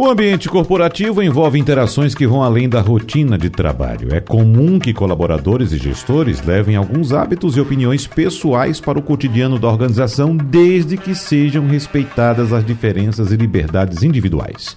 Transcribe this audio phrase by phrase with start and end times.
[0.00, 4.14] o ambiente corporativo envolve interações que vão além da rotina de trabalho.
[4.14, 9.58] É comum que colaboradores e gestores levem alguns hábitos e opiniões pessoais para o cotidiano
[9.58, 14.74] da organização, desde que sejam respeitadas as diferenças e liberdades individuais.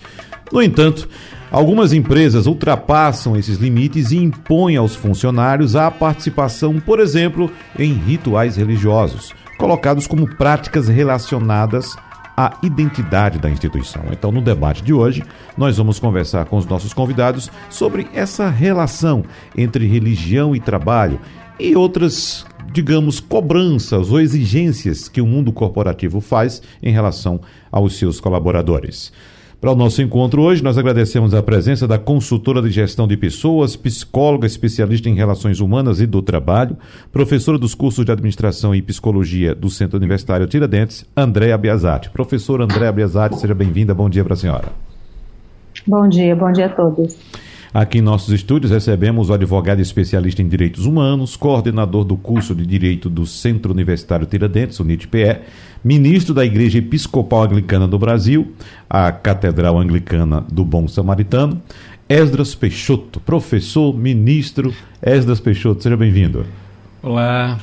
[0.52, 1.08] No entanto,
[1.50, 8.58] algumas empresas ultrapassam esses limites e impõem aos funcionários a participação, por exemplo, em rituais
[8.58, 11.96] religiosos, colocados como práticas relacionadas
[12.36, 14.04] a identidade da instituição.
[14.12, 15.24] Então, no debate de hoje,
[15.58, 19.24] nós vamos conversar com os nossos convidados sobre essa relação
[19.56, 21.20] entre religião e trabalho
[21.60, 27.40] e outras, digamos, cobranças ou exigências que o mundo corporativo faz em relação
[27.72, 29.12] aos seus colaboradores.
[29.64, 33.78] Para o nosso encontro hoje, nós agradecemos a presença da consultora de gestão de pessoas,
[33.78, 36.76] psicóloga especialista em relações humanas e do trabalho,
[37.14, 42.10] professora dos cursos de administração e psicologia do Centro Universitário Tiradentes, Andréa Biasati.
[42.10, 43.94] Professora Andréa Biasati, seja bem-vinda.
[43.94, 44.68] Bom dia para a senhora.
[45.88, 47.18] Bom dia, bom dia a todos.
[47.74, 52.68] Aqui em nossos estúdios recebemos o advogado especialista em direitos humanos, coordenador do curso de
[52.68, 55.40] Direito do Centro Universitário Tiradentes, o NITPE,
[55.84, 58.54] ministro da Igreja Episcopal Anglicana do Brasil,
[58.88, 61.60] a Catedral Anglicana do Bom Samaritano,
[62.08, 64.72] Esdras Peixoto, professor, ministro
[65.02, 66.46] Esdras Peixoto, seja bem-vindo.
[67.02, 67.60] Olá,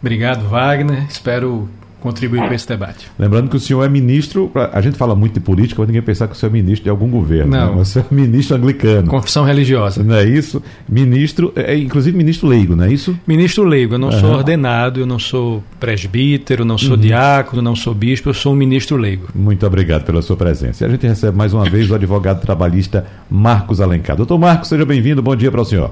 [0.00, 1.68] obrigado Wagner, espero
[2.04, 3.10] contribuir para esse debate.
[3.18, 6.28] Lembrando que o senhor é ministro, a gente fala muito de política, mas ninguém pensar
[6.28, 7.50] que o senhor é ministro de algum governo.
[7.50, 7.76] Não.
[7.76, 7.80] Né?
[7.80, 9.08] O senhor é ministro anglicano.
[9.08, 10.04] Confissão religiosa.
[10.04, 10.62] Não é isso?
[10.86, 13.18] Ministro, é, é inclusive ministro leigo, não é isso?
[13.26, 14.20] Ministro leigo, eu não uhum.
[14.20, 16.98] sou ordenado, eu não sou presbítero, não sou uhum.
[16.98, 19.28] diácono, não sou bispo, eu sou um ministro leigo.
[19.34, 20.84] Muito obrigado pela sua presença.
[20.84, 24.14] E a gente recebe mais uma vez o advogado trabalhista Marcos Alencar.
[24.14, 25.90] Doutor Marcos, seja bem-vindo, bom dia para o senhor.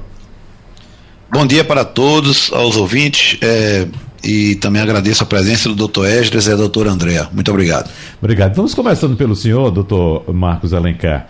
[1.33, 3.39] Bom dia para todos, aos ouvintes.
[3.41, 3.87] É
[4.23, 7.29] e também agradeço a presença do doutor Esdras e da doutora Andréa.
[7.33, 7.91] Muito obrigado.
[8.21, 8.55] Obrigado.
[8.55, 11.27] Vamos começando pelo senhor, doutor Marcos Alencar,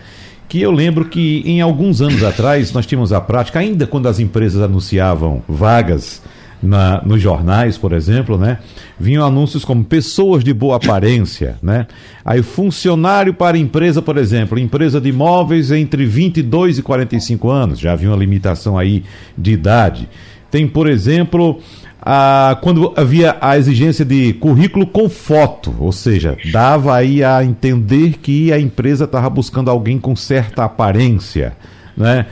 [0.47, 4.19] que eu lembro que em alguns anos atrás nós tínhamos a prática, ainda quando as
[4.19, 6.21] empresas anunciavam vagas
[6.63, 8.59] na, nos jornais, por exemplo, né?
[8.97, 11.87] Vinham anúncios como pessoas de boa aparência, né?
[12.23, 17.91] Aí funcionário para empresa, por exemplo, empresa de imóveis entre 22 e 45 anos, já
[17.91, 19.03] havia uma limitação aí
[19.37, 20.07] de idade.
[20.49, 21.59] Tem, por exemplo,
[22.05, 28.17] ah, quando havia a exigência de currículo com foto, ou seja, dava aí a entender
[28.21, 31.55] que a empresa estava buscando alguém com certa aparência,
[31.95, 32.25] né?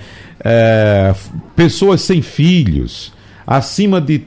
[0.43, 1.15] É,
[1.55, 3.13] pessoas sem filhos,
[3.47, 4.23] acima de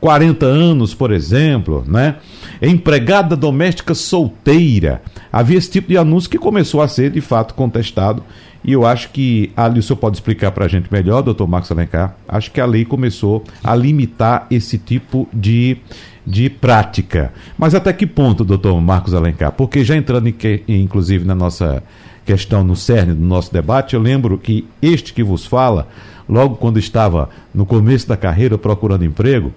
[0.00, 2.16] 40 anos, por exemplo, né?
[2.60, 5.00] Empregada doméstica solteira.
[5.32, 8.24] Havia esse tipo de anúncio que começou a ser, de fato, contestado
[8.64, 11.70] e eu acho que ali o senhor pode explicar para a gente melhor, doutor Marcos
[11.70, 12.16] Alencar.
[12.26, 15.78] Acho que a lei começou a limitar esse tipo de,
[16.26, 17.32] de prática.
[17.56, 19.52] Mas até que ponto, doutor Marcos Alencar?
[19.52, 21.82] Porque já entrando, em que, inclusive, na nossa
[22.24, 25.88] questão, no cerne do nosso debate, eu lembro que este que vos fala,
[26.28, 29.52] logo quando estava no começo da carreira procurando emprego,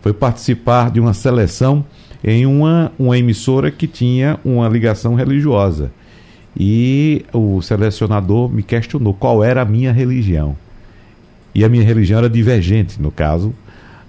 [0.00, 1.84] foi participar de uma seleção
[2.24, 5.92] em uma, uma emissora que tinha uma ligação religiosa
[6.56, 10.56] e o selecionador me questionou qual era a minha religião.
[11.54, 13.54] E a minha religião era divergente, no caso,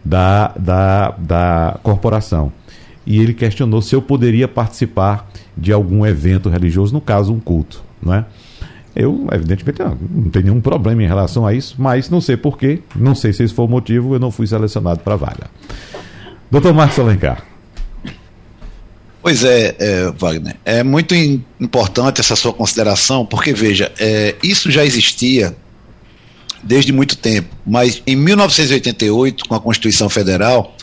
[0.04, 2.52] da, da, da corporação.
[3.06, 7.82] E ele questionou se eu poderia participar de algum evento religioso, no caso, um culto.
[8.02, 8.26] Não é?
[8.96, 13.14] Eu, evidentemente, não tenho nenhum problema em relação a isso, mas não sei porquê, não
[13.14, 15.48] sei se esse foi o motivo, eu não fui selecionado para a vaga.
[16.50, 17.47] Doutor Marcos Alencar.
[19.28, 21.14] Pois é, é, Wagner, é muito
[21.60, 25.54] importante essa sua consideração, porque veja, é, isso já existia
[26.64, 30.74] desde muito tempo, mas em 1988, com a Constituição Federal,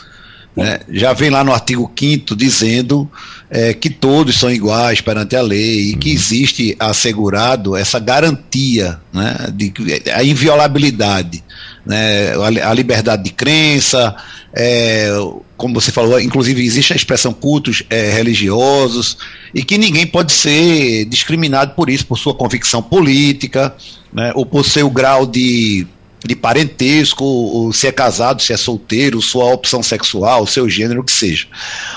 [0.55, 3.09] né, já vem lá no artigo 5 dizendo
[3.49, 6.15] é, que todos são iguais perante a lei e que uhum.
[6.15, 9.73] existe assegurado essa garantia né, de
[10.13, 11.43] a inviolabilidade,
[11.83, 12.33] né,
[12.63, 14.15] a liberdade de crença,
[14.55, 15.09] é,
[15.57, 19.17] como você falou, inclusive existe a expressão cultos é, religiosos,
[19.53, 23.75] e que ninguém pode ser discriminado por isso, por sua convicção política,
[24.13, 25.85] né, ou por seu grau de,
[26.23, 31.11] de parentesco, se é casado, se é solteiro, sua opção sexual, seu gênero, o que
[31.11, 31.47] seja.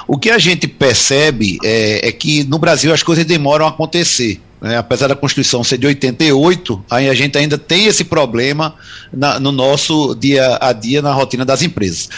[0.09, 4.41] O que a gente percebe é, é que no Brasil as coisas demoram a acontecer.
[4.61, 8.75] Né, apesar da Constituição ser de 88, aí a gente ainda tem esse problema
[9.13, 12.09] na, no nosso dia a dia, na rotina das empresas.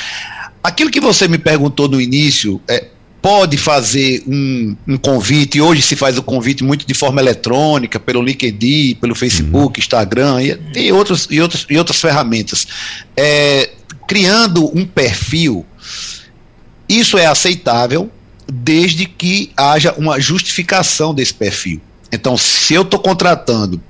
[0.62, 2.86] Aquilo que você me perguntou no início, é,
[3.20, 8.22] pode fazer um, um, convite, hoje se faz o convite muito de forma eletrônica, pelo
[8.22, 9.82] LinkedIn, pelo Facebook, uhum.
[9.82, 12.66] Instagram, e, e, outros, e, outros, e outras ferramentas.
[13.16, 13.70] É,
[14.08, 15.64] criando um perfil,
[16.88, 18.10] isso é aceitável
[18.50, 21.80] desde que haja uma justificação desse perfil.
[22.12, 23.80] Então, se eu estou contratando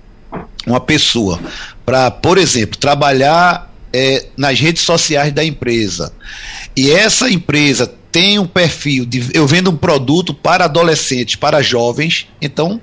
[0.66, 1.40] uma pessoa
[1.84, 6.12] para, por exemplo, trabalhar é, nas redes sociais da empresa,
[6.76, 12.28] e essa empresa tem um perfil de eu vendo um produto para adolescentes, para jovens,
[12.40, 12.80] então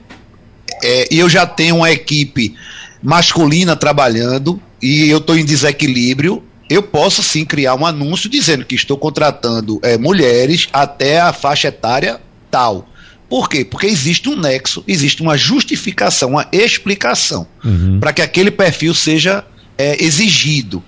[0.84, 2.56] é, eu já tenho uma equipe
[3.02, 8.76] masculina trabalhando e eu estou em desequilíbrio, eu posso sim criar um anúncio dizendo que
[8.76, 12.20] estou contratando é, mulheres até a faixa etária
[12.52, 12.88] tal.
[13.30, 13.66] Por quê?
[13.66, 18.00] Porque existe um nexo, existe uma justificação, uma explicação uhum.
[18.00, 19.44] para que aquele perfil seja
[19.78, 20.84] é, exigido.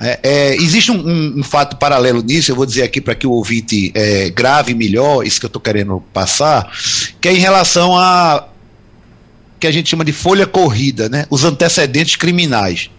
[0.00, 3.26] É, é, existe um, um, um, fato paralelo nisso, eu vou dizer aqui para que
[3.26, 6.72] o ouvinte é, grave melhor isso que eu estou querendo passar,
[7.20, 8.48] que é em relação a
[9.60, 11.24] que a gente chama de folha corrida, né?
[11.30, 12.90] os antecedentes criminais.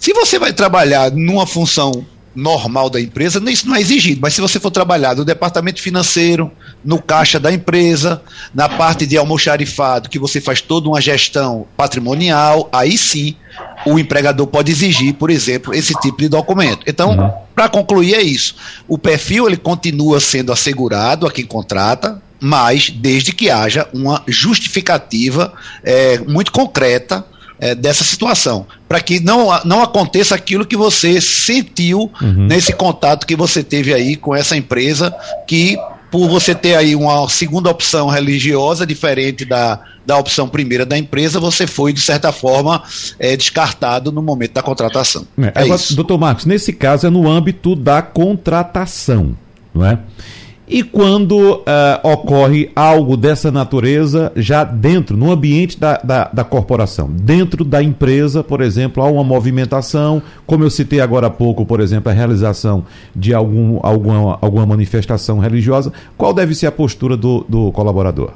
[0.00, 2.04] Se você vai trabalhar numa função
[2.34, 6.50] normal da empresa, isso não é exigido, mas se você for trabalhar no departamento financeiro,
[6.84, 8.22] no caixa da empresa,
[8.54, 13.34] na parte de almoxarifado, que você faz toda uma gestão patrimonial, aí sim
[13.84, 16.84] o empregador pode exigir, por exemplo, esse tipo de documento.
[16.86, 17.32] Então, uhum.
[17.54, 18.54] para concluir é isso.
[18.86, 25.52] O perfil ele continua sendo assegurado a quem contrata, mas desde que haja uma justificativa
[25.82, 27.24] é, muito concreta
[27.60, 32.46] é, dessa situação, para que não, não aconteça aquilo que você sentiu uhum.
[32.46, 35.14] nesse contato que você teve aí com essa empresa,
[35.46, 35.76] que
[36.10, 41.38] por você ter aí uma segunda opção religiosa diferente da, da opção primeira da empresa,
[41.38, 42.82] você foi, de certa forma,
[43.18, 45.24] é, descartado no momento da contratação.
[45.38, 45.94] É, é agora, isso.
[45.94, 49.36] Doutor Marcos, nesse caso é no âmbito da contratação,
[49.72, 49.98] não é?
[50.70, 51.64] E quando uh,
[52.04, 58.44] ocorre algo dessa natureza já dentro, no ambiente da, da, da, corporação, dentro da empresa,
[58.44, 62.86] por exemplo, há uma movimentação, como eu citei agora há pouco, por exemplo, a realização
[63.16, 68.30] de algum, alguma, alguma manifestação religiosa, qual deve ser a postura do, do colaborador?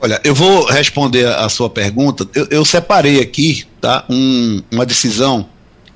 [0.00, 2.26] Olha, eu vou responder a sua pergunta.
[2.34, 5.46] Eu, eu separei aqui tá, um, uma decisão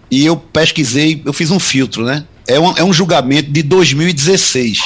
[0.08, 2.24] e eu pesquisei, eu fiz um filtro, né?
[2.46, 4.80] É um, é um julgamento de 2016.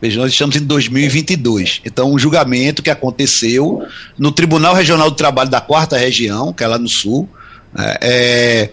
[0.00, 1.80] Veja, nós estamos em 2022.
[1.84, 3.86] Então, um julgamento que aconteceu
[4.18, 7.28] no Tribunal Regional do Trabalho da Quarta Região, que é lá no Sul,
[7.76, 8.70] é, é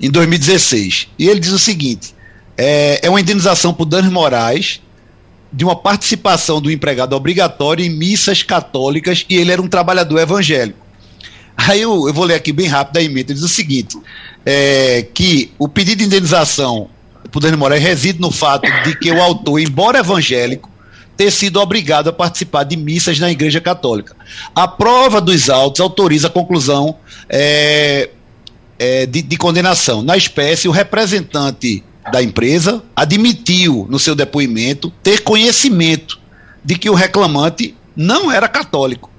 [0.00, 1.08] em 2016.
[1.18, 2.14] E ele diz o seguinte:
[2.56, 4.80] é, é uma indenização por danos morais
[5.52, 10.84] de uma participação do empregado obrigatório em missas católicas e ele era um trabalhador evangélico.
[11.56, 13.96] Aí eu, eu vou ler aqui bem rápido a emenda, diz o seguinte:
[14.44, 16.88] é, que o pedido de indenização
[17.40, 20.70] Dani Moraes reside no fato de que o autor, embora evangélico,
[21.16, 24.16] ter sido obrigado a participar de missas na Igreja Católica.
[24.54, 26.96] A prova dos autos autoriza a conclusão
[27.28, 28.10] é,
[28.78, 30.02] é, de, de condenação.
[30.02, 36.20] Na espécie, o representante da empresa admitiu no seu depoimento ter conhecimento
[36.64, 39.10] de que o reclamante não era católico,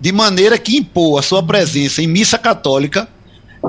[0.00, 3.08] de maneira que impor a sua presença em missa católica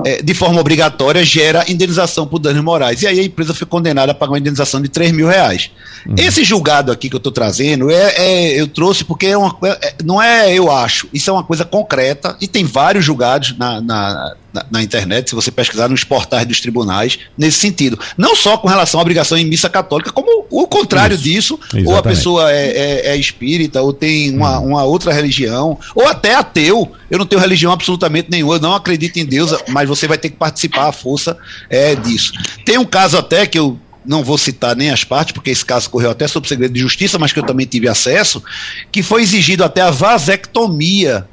[0.04, 3.02] é, de forma obrigatória, gera indenização por danos morais.
[3.02, 5.70] E aí a empresa foi condenada a pagar uma indenização de 3 mil reais.
[6.06, 6.14] Uhum.
[6.16, 9.94] Esse julgado aqui que eu estou trazendo, é, é, eu trouxe porque é uma, é,
[10.04, 14.36] não é eu acho, isso é uma coisa concreta e tem vários julgados na, na,
[14.52, 17.98] na, na, internet, se você pesquisar nos portais dos tribunais, nesse sentido.
[18.16, 21.88] Não só com relação à obrigação em missa católica, como o contrário Isso, disso, exatamente.
[21.88, 24.68] ou a pessoa é, é, é, espírita, ou tem uma, hum.
[24.68, 26.90] uma outra religião, ou até ateu.
[27.10, 30.30] Eu não tenho religião absolutamente nenhuma, eu não acredito em Deus, mas você vai ter
[30.30, 31.36] que participar à força
[31.68, 32.32] é, disso.
[32.64, 35.90] Tem um caso até que eu não vou citar nem as partes, porque esse caso
[35.90, 38.42] correu até sob segredo de justiça, mas que eu também tive acesso,
[38.90, 41.28] que foi exigido até a vasectomia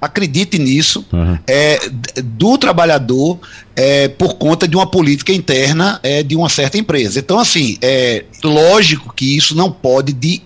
[0.00, 1.38] acredite nisso, uhum.
[1.46, 1.78] é,
[2.22, 3.38] do trabalhador
[3.74, 7.18] é, por conta de uma política interna é, de uma certa empresa.
[7.18, 10.42] Então, assim, é lógico que isso não pode, de,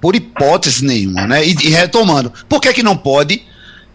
[0.00, 1.46] por hipótese nenhuma, né?
[1.46, 3.42] E, e retomando, por que, que não pode?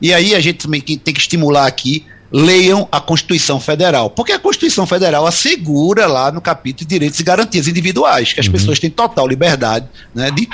[0.01, 4.10] E aí a gente também tem que estimular aqui leiam a Constituição Federal.
[4.10, 8.46] Porque a Constituição Federal assegura lá no capítulo de direitos e garantias individuais, que as
[8.46, 8.53] uhum.
[8.53, 10.48] pessoas têm total liberdade né, de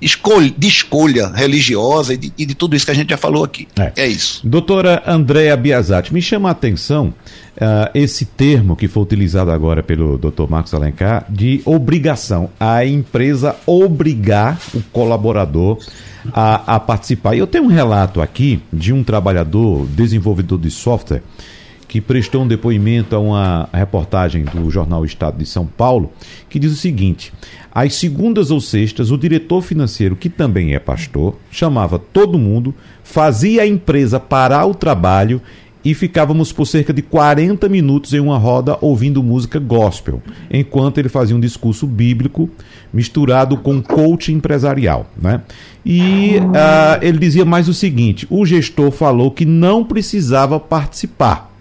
[0.00, 3.44] escolha, de escolha religiosa e de, e de, tudo isso que a gente já falou
[3.44, 3.66] aqui.
[3.78, 4.40] É, é isso.
[4.46, 7.14] Doutora Andréa Biasati, me chama a atenção
[7.56, 12.50] uh, esse termo que foi utilizado agora pelo doutor Marcos Alencar de obrigação.
[12.58, 15.78] A empresa obrigar o colaborador
[16.32, 17.36] a, a participar.
[17.36, 21.22] Eu tenho um relato aqui de um trabalhador, desenvolvedor de software,
[21.88, 26.12] que prestou um depoimento a uma reportagem do jornal Estado de São Paulo,
[26.48, 27.32] que diz o seguinte:
[27.72, 32.74] às segundas ou sextas, o diretor financeiro, que também é pastor, chamava todo mundo,
[33.04, 35.40] fazia a empresa parar o trabalho
[35.86, 41.08] e ficávamos por cerca de 40 minutos em uma roda ouvindo música gospel, enquanto ele
[41.08, 42.50] fazia um discurso bíblico
[42.92, 45.08] misturado com coaching empresarial.
[45.16, 45.42] Né?
[45.84, 51.55] E uh, ele dizia mais o seguinte: o gestor falou que não precisava participar,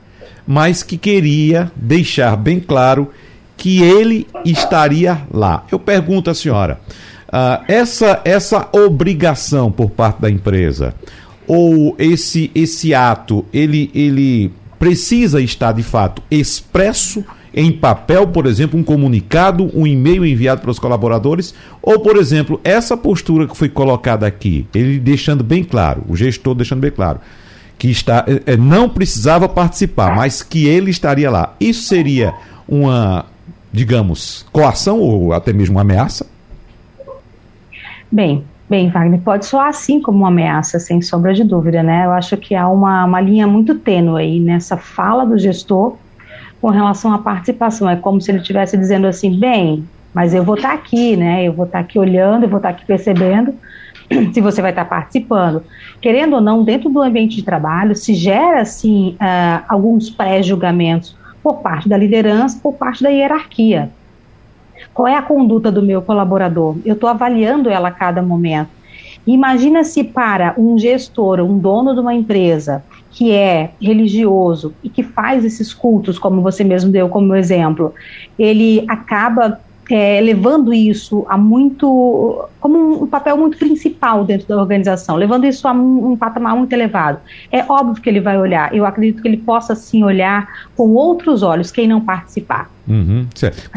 [0.45, 3.11] mas que queria deixar bem claro
[3.57, 5.65] que ele estaria lá.
[5.71, 6.79] Eu pergunto à senhora:
[7.27, 10.93] uh, essa, essa obrigação por parte da empresa
[11.47, 17.23] ou esse esse ato ele ele precisa estar de fato expresso
[17.57, 22.59] em papel, por exemplo, um comunicado, um e-mail enviado para os colaboradores, ou, por exemplo,
[22.65, 27.21] essa postura que foi colocada aqui, ele deixando bem claro, o gestor deixando bem claro,
[27.77, 31.53] que está, é, não precisava participar, mas que ele estaria lá.
[31.59, 32.33] Isso seria
[32.67, 33.25] uma,
[33.71, 36.25] digamos, coação ou até mesmo uma ameaça?
[38.11, 42.05] Bem, Bem, Wagner, pode soar assim como uma ameaça, sem sombra de dúvida, né?
[42.05, 45.97] Eu acho que há uma, uma linha muito tênue aí nessa fala do gestor
[46.59, 47.87] com relação à participação.
[47.87, 51.43] É como se ele estivesse dizendo assim, bem, mas eu vou estar tá aqui, né?
[51.43, 53.53] Eu vou estar tá aqui olhando, eu vou estar tá aqui percebendo
[54.33, 55.63] se você vai estar participando.
[56.01, 61.61] Querendo ou não, dentro do ambiente de trabalho, se gera, assim, uh, alguns pré-julgamentos por
[61.61, 63.89] parte da liderança, por parte da hierarquia.
[64.93, 66.77] Qual é a conduta do meu colaborador?
[66.85, 68.69] Eu estou avaliando ela a cada momento.
[69.27, 75.01] Imagina se para um gestor, um dono de uma empresa que é religioso e que
[75.01, 77.93] faz esses cultos, como você mesmo deu como exemplo,
[78.37, 85.15] ele acaba é, levando isso a muito como um papel muito principal dentro da organização,
[85.15, 87.19] levando isso a um, um, patamar muito elevado.
[87.51, 88.75] É óbvio que ele vai olhar.
[88.75, 92.69] Eu acredito que ele possa sim olhar com outros olhos quem não participar.
[92.87, 93.69] Uhum, certo.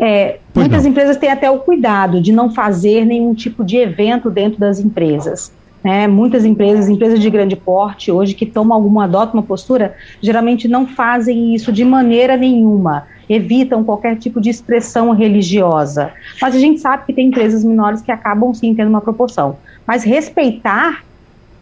[0.00, 0.90] É, é, muitas não.
[0.90, 5.52] empresas têm até o cuidado de não fazer nenhum tipo de evento dentro das empresas.
[5.82, 10.66] Né, muitas empresas, empresas de grande porte hoje que tomam alguma, adotam uma postura, geralmente
[10.66, 16.12] não fazem isso de maneira nenhuma evitam qualquer tipo de expressão religiosa.
[16.40, 19.58] Mas a gente sabe que tem empresas menores que acabam sim tendo uma proporção.
[19.86, 21.04] Mas respeitar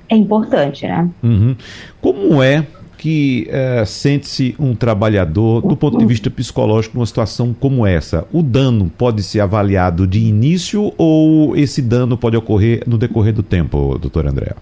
[0.08, 1.08] é importante, né?
[1.22, 1.56] Uhum.
[2.00, 2.64] Como é
[2.96, 8.26] que uh, sente-se um trabalhador do ponto de vista psicológico numa situação como essa?
[8.32, 13.42] O dano pode ser avaliado de início ou esse dano pode ocorrer no decorrer do
[13.42, 14.54] tempo, doutor André?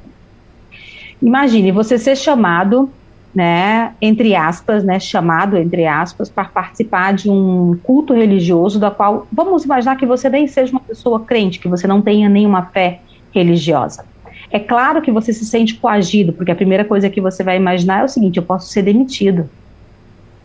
[1.22, 2.90] Imagine você ser chamado
[3.34, 9.26] né, entre aspas, né, chamado, entre aspas, para participar de um culto religioso, da qual,
[9.32, 13.00] vamos imaginar que você nem seja uma pessoa crente, que você não tenha nenhuma fé
[13.32, 14.04] religiosa.
[14.50, 18.00] É claro que você se sente coagido, porque a primeira coisa que você vai imaginar
[18.00, 19.48] é o seguinte: eu posso ser demitido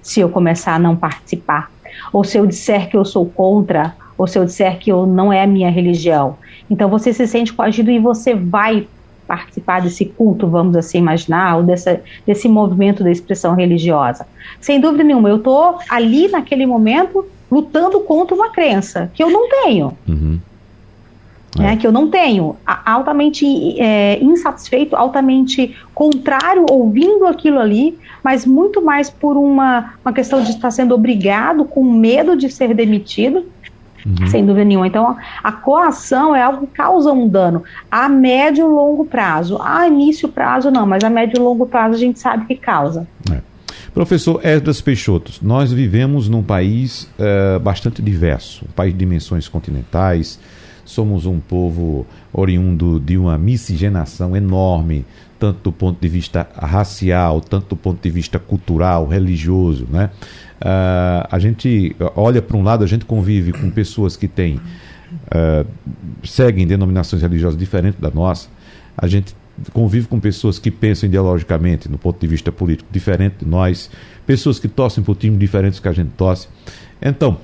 [0.01, 1.72] se eu começar a não participar,
[2.12, 5.32] ou se eu disser que eu sou contra, ou se eu disser que eu não
[5.32, 6.38] é a minha religião.
[6.70, 8.88] Então você se sente coagido e você vai
[9.27, 14.25] participar desse culto, vamos assim imaginar, ou dessa, desse movimento da expressão religiosa.
[14.60, 19.48] Sem dúvida nenhuma, eu estou ali naquele momento lutando contra uma crença que eu não
[19.48, 19.96] tenho.
[20.08, 20.39] Uhum.
[21.58, 21.75] Né, é.
[21.75, 23.44] que eu não tenho, altamente
[23.82, 30.51] é, insatisfeito, altamente contrário, ouvindo aquilo ali, mas muito mais por uma, uma questão de
[30.51, 33.44] estar sendo obrigado, com medo de ser demitido,
[34.06, 34.27] Uhum.
[34.27, 34.88] Sem dúvida nenhuma.
[34.88, 39.60] Então, a coação é algo que causa um dano a médio e longo prazo.
[39.62, 43.08] A início prazo, não, mas a médio e longo prazo a gente sabe que causa.
[43.32, 43.39] É.
[43.94, 50.39] Professor Esdras Peixoto, nós vivemos num país uh, bastante diverso, um país de dimensões continentais,
[50.89, 55.05] somos um povo oriundo de uma miscigenação enorme,
[55.38, 60.10] tanto do ponto de vista racial, tanto do ponto de vista cultural, religioso, né?
[60.60, 65.65] Uh, a gente olha para um lado, a gente convive com pessoas que têm uh,
[66.24, 68.50] seguem denominações religiosas diferentes da nossa.
[68.98, 69.36] A gente
[69.72, 73.91] convive com pessoas que pensam ideologicamente, no ponto de vista político, diferente de nós,
[74.25, 76.48] pessoas que torcem por times diferentes que a gente torce.
[77.01, 77.38] Então,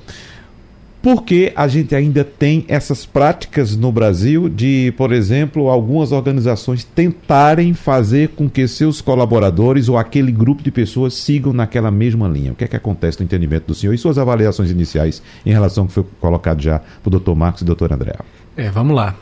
[1.06, 7.76] porque a gente ainda tem essas práticas no Brasil de, por exemplo, algumas organizações tentarem
[7.76, 12.54] fazer com que seus colaboradores ou aquele grupo de pessoas sigam naquela mesma linha.
[12.54, 15.84] O que é que acontece no entendimento do senhor e suas avaliações iniciais em relação
[15.84, 18.16] ao que foi colocado já o doutor Marcos e doutor André?
[18.58, 19.14] É, vamos lá.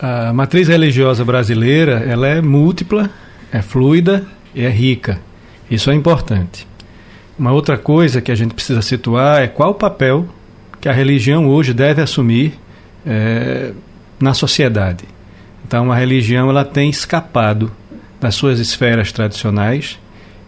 [0.00, 3.08] A matriz religiosa brasileira ela é múltipla,
[3.52, 5.20] é fluida e é rica.
[5.70, 6.66] Isso é importante.
[7.38, 10.28] Uma outra coisa que a gente precisa situar é qual o papel
[10.84, 12.52] que a religião hoje deve assumir
[13.06, 13.72] é,
[14.20, 15.06] na sociedade.
[15.66, 17.72] Então, a religião ela tem escapado
[18.20, 19.98] das suas esferas tradicionais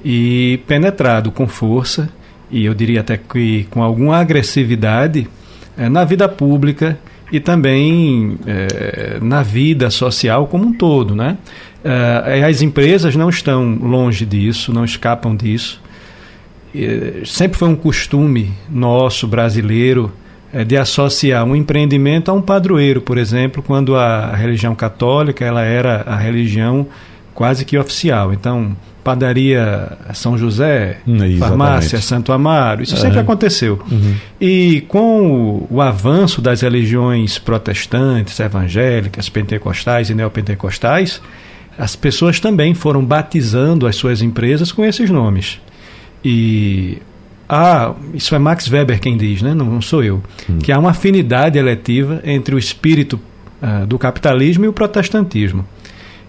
[0.04, 2.10] e penetrado com força,
[2.50, 5.26] e eu diria até que com alguma agressividade,
[5.74, 6.98] é, na vida pública
[7.32, 11.16] e também é, na vida social como um todo.
[11.16, 11.38] Né?
[11.82, 15.80] É, as empresas não estão longe disso, não escapam disso.
[17.24, 20.25] sempre foi um costume nosso, brasileiro, é,
[20.64, 26.02] de associar um empreendimento a um padroeiro, por exemplo, quando a religião católica ela era
[26.06, 26.86] a religião
[27.34, 28.32] quase que oficial.
[28.32, 33.02] Então, padaria São José, hum, farmácia Santo Amaro, isso uhum.
[33.02, 33.80] sempre aconteceu.
[33.88, 34.14] Uhum.
[34.40, 41.22] E com o, o, avanço das religiões protestantes, evangélicas, pentecostais e neopentecostais,
[41.78, 45.60] as pessoas também foram batizando as suas empresas com esses nomes.
[46.25, 46.98] E
[47.48, 49.54] há, isso é Max Weber quem diz, né?
[49.54, 50.58] não, não sou eu, uhum.
[50.58, 53.20] que há uma afinidade eletiva entre o espírito
[53.62, 55.64] uh, do capitalismo e o protestantismo.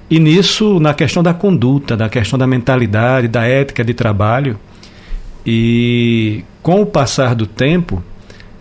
[0.09, 4.57] E nisso, na questão da conduta, da questão da mentalidade, da ética de trabalho,
[5.45, 8.01] e com o passar do tempo,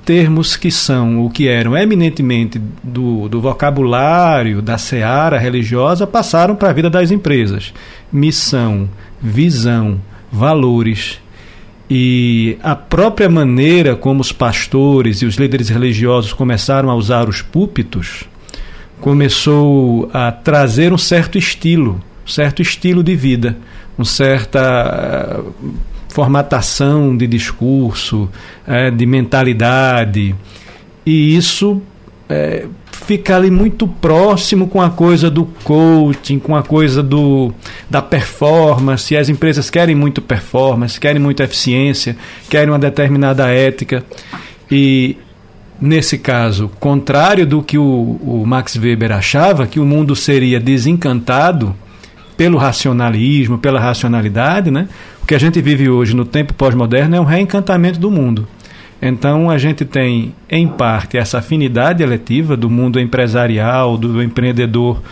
[0.04, 6.70] termos que são o que eram eminentemente do, do vocabulário da seara religiosa passaram para
[6.70, 7.74] a vida das empresas.
[8.12, 8.88] Missão,
[9.20, 11.20] visão, valores.
[11.88, 17.42] E a própria maneira como os pastores e os líderes religiosos começaram a usar os
[17.42, 18.24] púlpitos
[19.00, 23.56] começou a trazer um certo estilo, um certo estilo de vida,
[23.96, 25.74] uma certa uh,
[26.08, 28.28] formatação de discurso,
[28.66, 30.34] uh, de mentalidade.
[31.04, 31.80] E isso
[32.30, 32.68] uh,
[33.06, 37.52] fica ali muito próximo com a coisa do coaching, com a coisa do,
[37.88, 39.16] da performance.
[39.16, 42.16] As empresas querem muito performance, querem muita eficiência,
[42.50, 44.04] querem uma determinada ética.
[44.70, 45.16] E
[45.80, 51.74] nesse caso, contrário do que o, o, Max Weber achava, que o mundo seria desencantado
[52.36, 54.88] pelo racionalismo, pela racionalidade, né?
[55.22, 58.46] O que a gente vive hoje no tempo pós-moderno é um reencantamento do mundo.
[59.00, 65.02] Então a gente tem, em parte, essa afinidade eletiva do mundo empresarial, do empreendedor,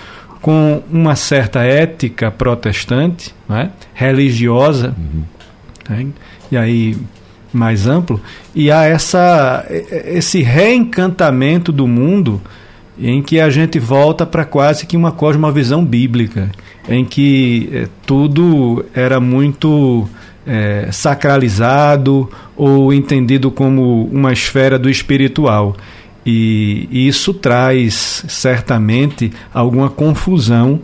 [0.40, 3.70] com uma certa ética protestante, né?
[3.94, 6.12] religiosa, uhum.
[6.50, 6.96] e aí
[7.52, 8.20] mais amplo,
[8.54, 12.42] e há essa, esse reencantamento do mundo
[12.98, 16.50] em que a gente volta para quase que uma cosmovisão bíblica,
[16.88, 20.08] em que é, tudo era muito
[20.46, 25.76] é, sacralizado ou entendido como uma esfera do espiritual.
[26.26, 30.80] E, e isso traz certamente alguma confusão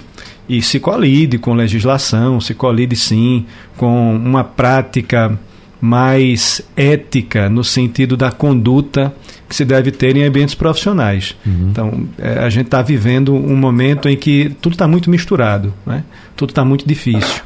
[0.48, 3.46] e se colide com legislação, se colide sim
[3.76, 5.38] com uma prática
[5.80, 9.14] mais ética no sentido da conduta
[9.48, 11.34] que se deve ter em ambientes profissionais.
[11.46, 11.68] Uhum.
[11.70, 16.04] Então, é, a gente está vivendo um momento em que tudo está muito misturado, né?
[16.36, 17.42] tudo está muito difícil.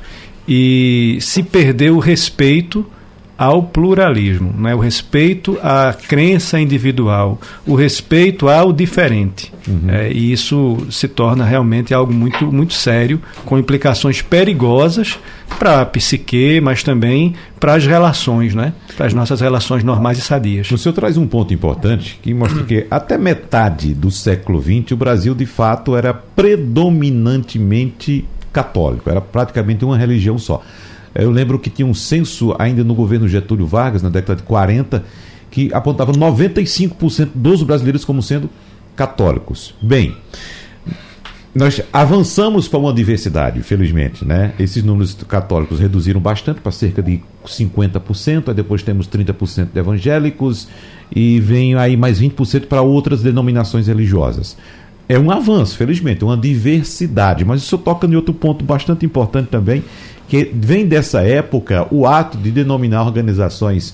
[0.47, 2.85] E se perdeu o respeito
[3.37, 4.73] ao pluralismo, né?
[4.75, 9.53] o respeito à crença individual, o respeito ao diferente.
[9.67, 9.89] Uhum.
[9.89, 15.19] É, e isso se torna realmente algo muito, muito sério, com implicações perigosas
[15.59, 18.73] para a psique, mas também para as relações, né?
[18.97, 20.71] para as nossas relações normais e sadias.
[20.71, 24.97] O senhor traz um ponto importante que mostra que até metade do século XX o
[24.97, 30.63] Brasil de fato era predominantemente católico, era praticamente uma religião só.
[31.15, 35.05] Eu lembro que tinha um censo ainda no governo Getúlio Vargas, na década de 40,
[35.51, 38.49] que apontava 95% dos brasileiros como sendo
[38.97, 39.75] católicos.
[39.83, 40.17] Bem,
[41.55, 44.53] nós avançamos para uma diversidade, felizmente, né?
[44.59, 50.67] Esses números católicos reduziram bastante para cerca de 50%, aí depois temos 30% de evangélicos
[51.15, 54.57] e vem aí mais 20% para outras denominações religiosas.
[55.09, 59.85] É um avanço, felizmente, uma diversidade, mas isso toca em outro ponto bastante importante também,
[60.29, 63.91] que vem dessa época o ato de denominar organizações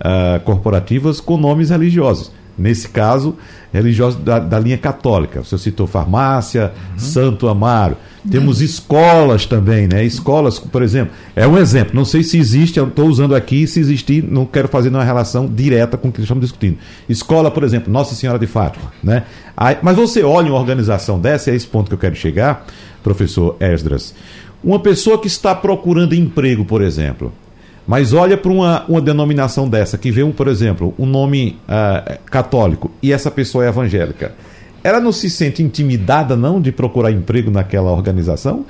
[0.00, 2.30] uh, corporativas com nomes religiosos.
[2.56, 3.36] Nesse caso,
[3.72, 5.42] religiosos da, da linha católica.
[5.42, 6.98] Você citou farmácia, uhum.
[6.98, 7.96] Santo Amaro.
[8.30, 8.64] Temos uhum.
[8.64, 10.04] escolas também, né?
[10.04, 11.94] Escolas, por exemplo, é um exemplo.
[11.94, 15.46] Não sei se existe, eu estou usando aqui, se existir, não quero fazer uma relação
[15.46, 16.78] direta com o que estamos discutindo.
[17.08, 19.24] Escola, por exemplo, Nossa Senhora de Fátima, né?
[19.56, 22.64] Aí, mas você olha uma organização dessa, é esse ponto que eu quero chegar,
[23.02, 24.14] professor Esdras.
[24.62, 27.32] Uma pessoa que está procurando emprego, por exemplo,
[27.86, 32.18] mas olha para uma, uma denominação dessa, que vê, um, por exemplo, um nome uh,
[32.26, 34.32] católico e essa pessoa é evangélica.
[34.84, 38.64] Ela não se sente intimidada, não, de procurar emprego naquela organização?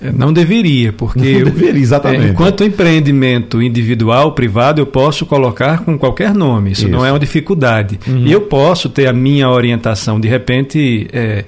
[0.00, 2.26] É, não deveria, porque não deveria, exatamente.
[2.26, 6.72] É, enquanto empreendimento individual, privado, eu posso colocar com qualquer nome.
[6.72, 6.90] Isso, Isso.
[6.90, 7.98] não é uma dificuldade.
[8.06, 8.26] Uhum.
[8.26, 10.20] E eu posso ter a minha orientação.
[10.20, 11.44] De repente, é,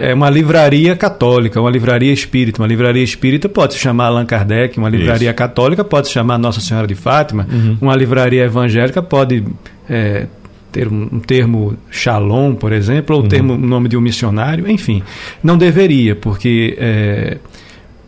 [0.00, 2.60] é uma livraria católica, uma livraria espírita.
[2.60, 5.36] Uma livraria espírita pode se chamar Allan Kardec, uma livraria Isso.
[5.36, 7.78] católica pode se chamar Nossa Senhora de Fátima, uhum.
[7.80, 9.44] uma livraria evangélica pode
[9.88, 10.26] é,
[10.70, 13.28] ter um, um, termo shalom, por exemplo, ou uhum.
[13.28, 15.02] termo nome de um missionário, enfim.
[15.42, 17.38] Não deveria, porque é,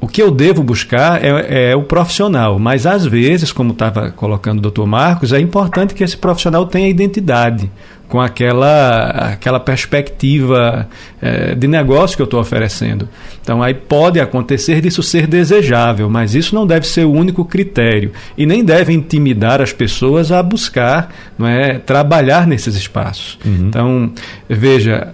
[0.00, 4.58] o que eu devo buscar é, é, o profissional, mas às vezes, como estava colocando
[4.58, 7.70] o doutor Marcos, é importante que esse profissional tenha identidade
[8.14, 10.88] com aquela, aquela perspectiva
[11.20, 13.08] é, de negócio que eu estou oferecendo.
[13.42, 18.12] Então aí pode acontecer disso ser desejável, mas isso não deve ser o único critério
[18.38, 23.36] e nem deve intimidar as pessoas a buscar não é, trabalhar nesses espaços.
[23.44, 23.66] Uhum.
[23.66, 24.12] Então,
[24.48, 25.08] veja,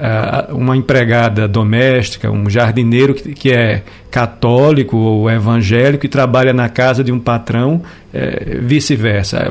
[0.50, 7.02] uma empregada doméstica, um jardineiro que, que é católico ou evangélico e trabalha na casa
[7.02, 7.80] de um patrão,
[8.12, 9.50] é, vice-versa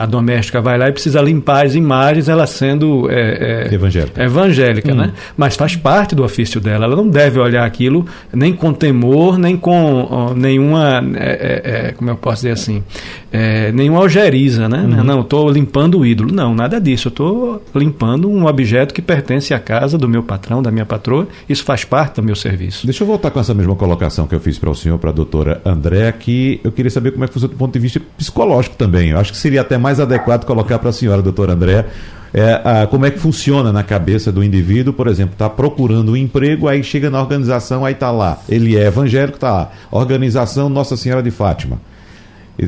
[0.00, 4.94] a doméstica vai lá e precisa limpar as imagens, ela sendo é, é, evangélica, evangélica
[4.94, 5.10] né?
[5.12, 5.32] Hum.
[5.36, 6.86] Mas faz parte do ofício dela.
[6.86, 11.92] Ela não deve olhar aquilo nem com temor, nem com ó, nenhuma, é, é, é
[11.92, 12.82] como eu posso dizer assim,
[13.30, 14.78] é, nenhuma algeriza, né?
[14.78, 15.04] Uhum.
[15.04, 16.32] Não, estou limpando o ídolo.
[16.32, 17.08] Não, nada disso.
[17.08, 21.28] Eu estou limpando um objeto que pertence à casa do meu patrão, da minha patroa.
[21.46, 22.86] Isso faz parte do meu serviço.
[22.86, 25.12] Deixa eu voltar com essa mesma colocação que eu fiz para o senhor, para a
[25.12, 28.76] doutora André, que eu queria saber como é que funciona do ponto de vista psicológico
[28.76, 29.10] também.
[29.10, 31.84] Eu acho que seria até mais mais adequado colocar para a senhora, doutora André,
[32.32, 36.16] é, a, como é que funciona na cabeça do indivíduo, por exemplo, está procurando um
[36.16, 38.38] emprego, aí chega na organização, aí está lá.
[38.48, 39.72] Ele é evangélico, está lá.
[39.90, 41.80] Organização Nossa Senhora de Fátima.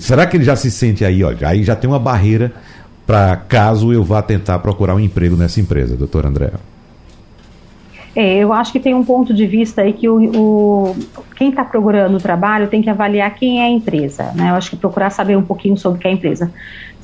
[0.01, 2.53] Será que ele já se sente aí, olha, aí já tem uma barreira
[3.07, 6.51] para caso eu vá tentar procurar um emprego nessa empresa, doutora André?
[8.15, 10.97] É, eu acho que tem um ponto de vista aí que o, o
[11.35, 14.33] quem está procurando trabalho tem que avaliar quem é a empresa.
[14.35, 14.51] Né?
[14.51, 16.53] Eu acho que procurar saber um pouquinho sobre o que é a empresa.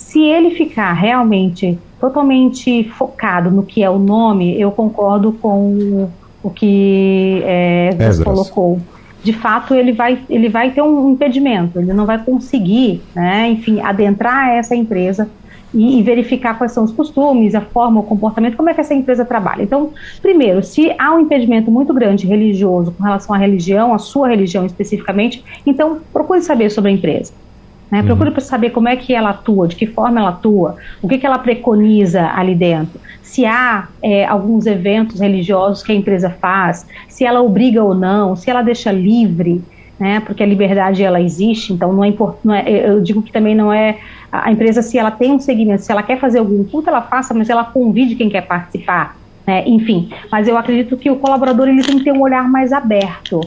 [0.08, 6.08] Se ele ficar realmente totalmente focado no que é o nome, eu concordo com
[6.42, 8.80] o que é, você colocou.
[9.22, 13.82] De fato, ele vai, ele vai ter um impedimento, ele não vai conseguir, né, enfim,
[13.82, 15.28] adentrar essa empresa
[15.74, 18.94] e, e, verificar quais são os costumes, a forma, o comportamento, como é que essa
[18.94, 19.62] empresa trabalha.
[19.62, 19.90] Então,
[20.22, 24.64] primeiro, se há um impedimento muito grande religioso com relação à religião, a sua religião
[24.64, 27.34] especificamente, então procure saber sobre a empresa.
[27.90, 28.02] Né?
[28.02, 28.40] Procure uhum.
[28.40, 31.38] saber como é que ela atua, de que forma ela atua, o que, que ela
[31.38, 33.00] preconiza ali dentro.
[33.22, 38.36] Se há é, alguns eventos religiosos que a empresa faz, se ela obriga ou não,
[38.36, 39.62] se ela deixa livre,
[39.98, 40.20] né?
[40.20, 43.72] porque a liberdade ela existe, então não é, não é eu digo que também não
[43.72, 43.98] é
[44.30, 47.32] a empresa, se ela tem um segmento, se ela quer fazer algum culto, ela faça,
[47.32, 49.16] mas ela convide quem quer participar.
[49.46, 49.64] Né?
[49.66, 53.40] Enfim, mas eu acredito que o colaborador ele tem que ter um olhar mais aberto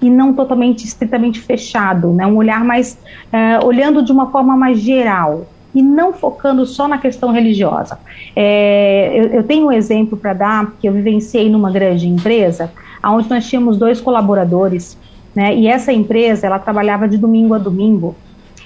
[0.00, 2.26] e não totalmente estritamente fechado, né?
[2.26, 2.98] um olhar mais
[3.32, 7.98] uh, olhando de uma forma mais geral e não focando só na questão religiosa.
[8.36, 12.70] É, eu, eu, tenho um exemplo para dar que eu vivenciei numa grande empresa,
[13.04, 14.96] onde nós tínhamos dois colaboradores,
[15.34, 15.54] né?
[15.54, 18.14] E essa empresa ela trabalhava de domingo a domingo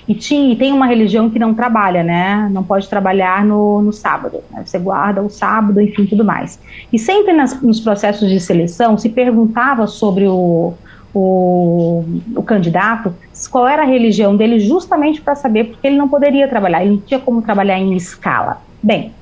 [0.06, 2.48] e, tinha, e tem uma religião que não trabalha, né?
[2.50, 4.40] Não pode trabalhar no, no sábado.
[4.50, 4.62] Né?
[4.64, 6.60] Você guarda o sábado, enfim, tudo mais.
[6.92, 10.74] E sempre nas, nos processos de seleção se perguntava sobre o,
[11.14, 12.04] o,
[12.36, 13.14] o candidato
[13.50, 17.00] qual era a religião dele, justamente para saber porque ele não poderia trabalhar, ele não
[17.00, 18.60] tinha como trabalhar em escala.
[18.82, 19.12] Bem,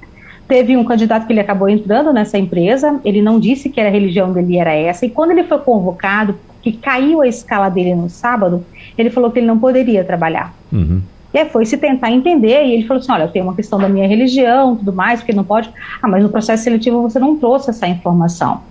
[0.49, 4.33] teve um candidato que ele acabou entrando nessa empresa, ele não disse que a religião
[4.33, 8.65] dele era essa, e quando ele foi convocado, que caiu a escala dele no sábado,
[8.97, 10.53] ele falou que ele não poderia trabalhar.
[10.73, 11.01] Uhum.
[11.33, 13.79] E aí foi se tentar entender, e ele falou assim: olha, eu tenho uma questão
[13.79, 15.71] da minha religião, tudo mais, porque não pode.
[16.03, 18.63] Ah, mas no processo seletivo você não trouxe essa informação.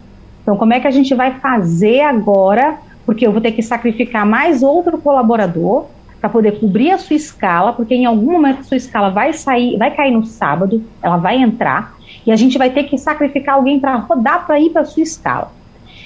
[0.41, 2.77] Então, como é que a gente vai fazer agora?
[3.05, 5.85] Porque eu vou ter que sacrificar mais outro colaborador
[6.19, 9.77] para poder cobrir a sua escala, porque em algum momento a sua escala vai sair,
[9.77, 13.79] vai cair no sábado, ela vai entrar, e a gente vai ter que sacrificar alguém
[13.79, 15.51] para rodar para ir para a sua escala.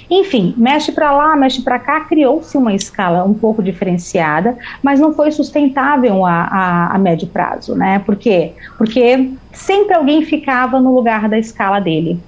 [0.09, 5.13] Enfim, mexe para lá, mexe para cá, criou-se uma escala um pouco diferenciada, mas não
[5.13, 7.99] foi sustentável a, a, a, médio prazo, né?
[7.99, 8.53] Por quê?
[8.77, 12.19] Porque sempre alguém ficava no lugar da escala dele.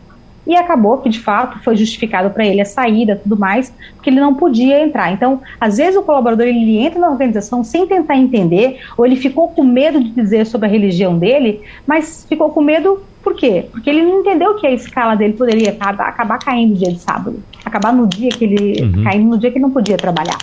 [0.52, 4.20] E acabou que, de fato, foi justificado para ele a saída tudo mais, porque ele
[4.20, 5.10] não podia entrar.
[5.14, 9.48] Então, às vezes o colaborador ele entra na organização sem tentar entender, ou ele ficou
[9.48, 13.66] com medo de dizer sobre a religião dele, mas ficou com medo por quê?
[13.72, 17.00] Porque ele não entendeu que a escala dele poderia acabar, acabar caindo no dia de
[17.00, 19.04] sábado, acabar no dia que ele uhum.
[19.06, 20.38] caindo no dia que ele não podia trabalhar.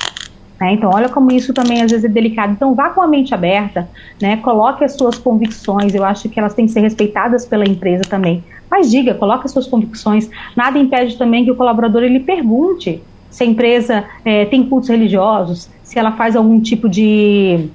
[0.60, 0.72] Né?
[0.72, 2.52] Então, olha como isso também às vezes é delicado.
[2.52, 3.88] Então, vá com a mente aberta,
[4.20, 4.36] né?
[4.38, 5.94] coloque as suas convicções.
[5.94, 8.42] Eu acho que elas têm que ser respeitadas pela empresa também.
[8.70, 10.28] Mas diga, coloque as suas convicções.
[10.56, 15.70] Nada impede também que o colaborador ele pergunte se a empresa é, tem cultos religiosos,
[15.82, 17.68] se ela faz algum tipo de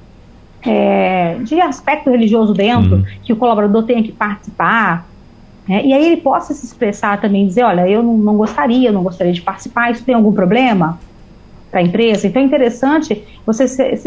[0.65, 3.05] é, de aspecto religioso dentro, uhum.
[3.21, 5.05] que o colaborador tenha que participar.
[5.67, 5.85] Né?
[5.85, 9.03] E aí ele possa se expressar também, dizer, olha, eu não, não gostaria, eu não
[9.03, 10.99] gostaria de participar, isso tem algum problema
[11.73, 12.27] para a empresa?
[12.27, 13.65] Então é interessante você,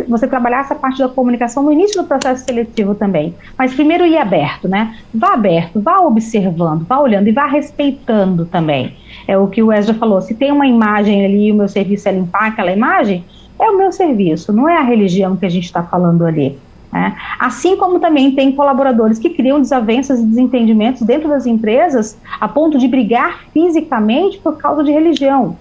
[0.09, 3.35] você trabalhar essa parte da comunicação no início do processo seletivo também.
[3.59, 4.97] Mas primeiro ir aberto, né?
[5.13, 8.95] Vá aberto, vá observando, vá olhando e vá respeitando também.
[9.27, 12.09] É o que o Ezra falou, se tem uma imagem ali e o meu serviço
[12.09, 13.25] é limpar aquela imagem,
[13.59, 16.57] é o meu serviço, não é a religião que a gente está falando ali.
[16.93, 17.17] Né?
[17.41, 22.79] Assim como também tem colaboradores que criam desavenças e desentendimentos dentro das empresas a ponto
[22.79, 25.57] de brigar fisicamente por causa de religião.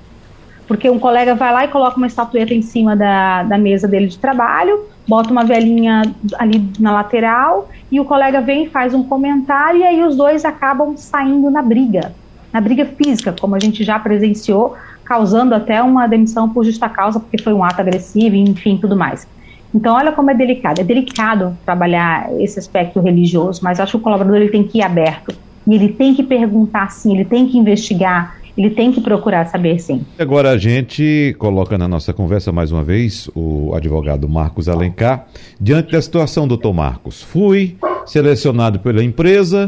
[0.67, 4.08] Porque um colega vai lá e coloca uma estatueta em cima da, da mesa dele
[4.08, 6.01] de trabalho, bota uma velhinha
[6.39, 10.43] ali na lateral e o colega vem e faz um comentário e aí os dois
[10.43, 12.13] acabam saindo na briga,
[12.51, 17.19] na briga física, como a gente já presenciou, causando até uma demissão por justa causa,
[17.19, 19.28] porque foi um ato agressivo, enfim, tudo mais.
[19.75, 20.80] Então, olha como é delicado.
[20.80, 24.82] É delicado trabalhar esse aspecto religioso, mas acho que o colaborador ele tem que ir
[24.82, 25.36] aberto.
[25.67, 29.79] E ele tem que perguntar sim, ele tem que investigar, ele tem que procurar saber
[29.79, 30.05] sim.
[30.17, 35.27] Agora a gente coloca na nossa conversa mais uma vez o advogado Marcos Alencar.
[35.59, 39.67] Diante da situação, doutor Marcos, fui selecionado pela empresa,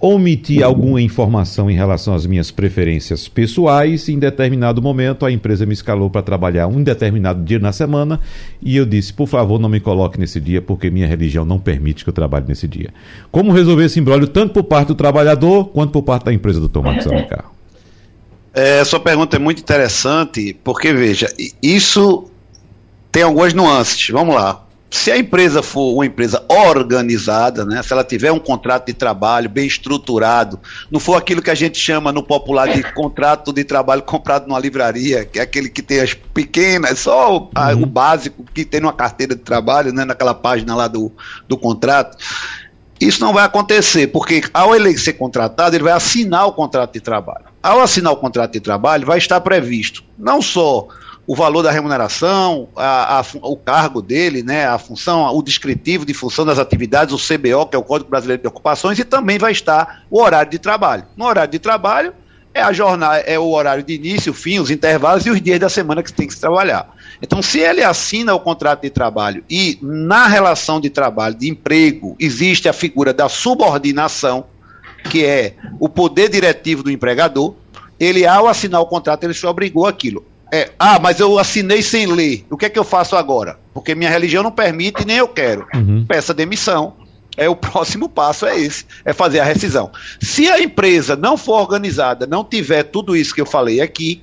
[0.00, 4.06] omiti alguma informação em relação às minhas preferências pessoais.
[4.06, 8.20] E em determinado momento, a empresa me escalou para trabalhar um determinado dia na semana
[8.62, 12.04] e eu disse: por favor, não me coloque nesse dia, porque minha religião não permite
[12.04, 12.90] que eu trabalhe nesse dia.
[13.32, 16.84] Como resolver esse imbróglio tanto por parte do trabalhador quanto por parte da empresa, doutor
[16.84, 17.57] Marcos Alencar?
[18.52, 21.32] É, sua pergunta é muito interessante, porque veja,
[21.62, 22.30] isso
[23.12, 24.08] tem algumas nuances.
[24.10, 28.86] Vamos lá se a empresa for uma empresa organizada, né, se ela tiver um contrato
[28.86, 30.58] de trabalho bem estruturado,
[30.90, 34.58] não for aquilo que a gente chama no popular de contrato de trabalho comprado numa
[34.58, 37.82] livraria, que é aquele que tem as pequenas, só o, a, uhum.
[37.82, 41.12] o básico que tem numa carteira de trabalho, né, naquela página lá do,
[41.46, 42.16] do contrato,
[42.98, 47.00] isso não vai acontecer, porque ao ele ser contratado, ele vai assinar o contrato de
[47.00, 47.44] trabalho.
[47.62, 50.88] Ao assinar o contrato de trabalho, vai estar previsto não só
[51.28, 56.14] o valor da remuneração, a, a, o cargo dele, né, a função, o descritivo de
[56.14, 59.52] função das atividades, o CBO, que é o Código Brasileiro de Ocupações, e também vai
[59.52, 61.04] estar o horário de trabalho.
[61.14, 62.14] No horário de trabalho
[62.54, 65.68] é a jornada, é o horário de início, fim, os intervalos e os dias da
[65.68, 66.88] semana que tem que se trabalhar.
[67.20, 72.16] Então, se ele assina o contrato de trabalho e na relação de trabalho, de emprego,
[72.18, 74.46] existe a figura da subordinação,
[75.04, 77.54] que é o poder diretivo do empregador,
[77.98, 80.24] ele, ao assinar o contrato, ele se obrigou aquilo.
[80.50, 82.46] É, ah, mas eu assinei sem ler.
[82.50, 83.58] O que é que eu faço agora?
[83.74, 85.66] Porque minha religião não permite nem eu quero.
[85.74, 86.04] Uhum.
[86.06, 86.94] Peça demissão.
[87.36, 89.90] É o próximo passo é esse, é fazer a rescisão.
[90.20, 94.22] Se a empresa não for organizada, não tiver tudo isso que eu falei aqui,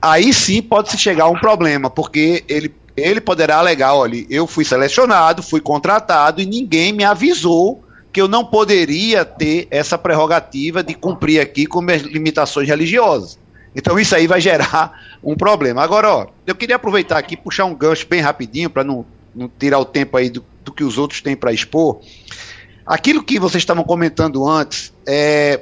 [0.00, 4.46] aí sim pode se chegar a um problema, porque ele ele poderá alegar, olha, eu
[4.46, 10.82] fui selecionado, fui contratado e ninguém me avisou que eu não poderia ter essa prerrogativa
[10.82, 13.38] de cumprir aqui com minhas limitações religiosas.
[13.74, 14.92] Então isso aí vai gerar
[15.24, 15.82] um problema.
[15.82, 19.78] Agora, ó, eu queria aproveitar aqui puxar um gancho bem rapidinho para não, não, tirar
[19.78, 22.00] o tempo aí do, do que os outros têm para expor.
[22.84, 25.60] Aquilo que vocês estavam comentando antes, é,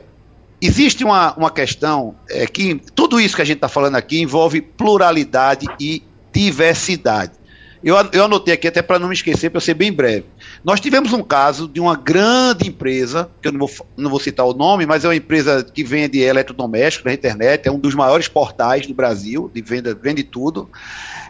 [0.60, 4.60] existe uma, uma questão é, que tudo isso que a gente está falando aqui envolve
[4.60, 7.32] pluralidade e diversidade.
[7.82, 10.26] Eu, eu anotei aqui até para não me esquecer, para ser bem breve.
[10.62, 14.46] Nós tivemos um caso de uma grande empresa, que eu não vou, não vou citar
[14.46, 18.28] o nome, mas é uma empresa que vende eletrodomésticos na internet, é um dos maiores
[18.28, 20.68] portais do Brasil, de venda, vende tudo,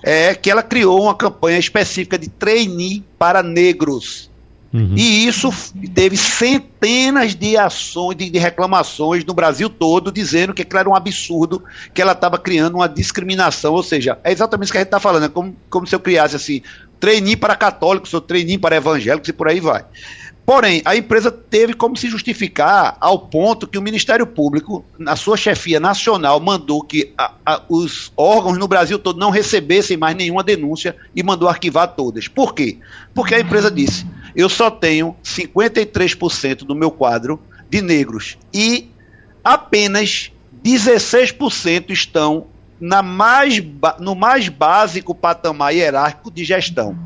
[0.02, 4.30] é que ela criou uma campanha específica de trainee para negros.
[4.72, 4.94] Uhum.
[4.96, 5.52] E isso
[5.92, 11.62] teve centenas de ações, de, de, reclamações no Brasil todo, dizendo que era um absurdo,
[11.92, 13.74] que ela estava criando uma discriminação.
[13.74, 15.98] Ou seja, é exatamente isso que a gente está falando, é como, como se eu
[15.98, 16.62] criasse assim,
[17.00, 19.84] trainee para católicos, ou trainee para evangélicos e por aí vai.
[20.44, 25.36] Porém, a empresa teve como se justificar ao ponto que o Ministério Público, na sua
[25.36, 30.42] chefia nacional, mandou que a, a, os órgãos no Brasil todo não recebessem mais nenhuma
[30.42, 32.26] denúncia e mandou arquivar todas.
[32.26, 32.78] Por quê?
[33.14, 38.90] Porque a empresa disse: eu só tenho 53% do meu quadro de negros e
[39.44, 40.32] apenas
[40.64, 42.46] 16% estão
[42.80, 43.62] na mais,
[43.98, 46.96] no mais básico patamar hierárquico de gestão.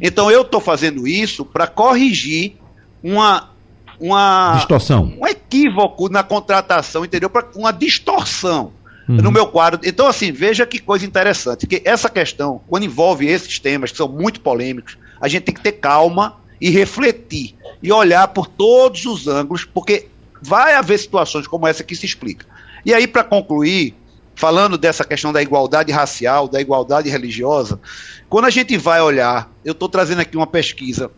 [0.00, 2.56] Então eu estou fazendo isso para corrigir
[3.02, 3.50] uma,
[3.98, 7.30] uma distorção, um equívoco na contratação, entendeu?
[7.30, 8.72] Para uma distorção
[9.08, 9.16] uhum.
[9.16, 9.80] no meu quadro.
[9.82, 14.08] Então assim veja que coisa interessante, que essa questão quando envolve esses temas que são
[14.08, 19.26] muito polêmicos, a gente tem que ter calma e refletir e olhar por todos os
[19.26, 20.08] ângulos, porque
[20.42, 22.46] vai haver situações como essa que se explica.
[22.84, 23.94] E aí para concluir
[24.34, 27.80] falando dessa questão da igualdade racial, da igualdade religiosa,
[28.28, 31.10] quando a gente vai olhar, eu estou trazendo aqui uma pesquisa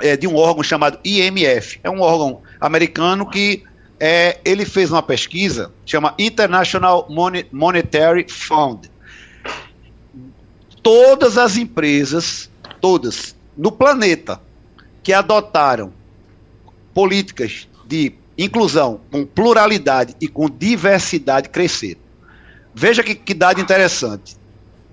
[0.00, 3.62] é, de um órgão chamado IMF, é um órgão americano que
[3.98, 7.06] é, ele fez uma pesquisa, chama International
[7.52, 8.90] Monetary Fund.
[10.82, 12.50] Todas as empresas,
[12.80, 14.40] todas, no planeta,
[15.02, 15.92] que adotaram
[16.94, 22.00] políticas de inclusão com pluralidade e com diversidade cresceram.
[22.74, 24.36] Veja que, que dado interessante.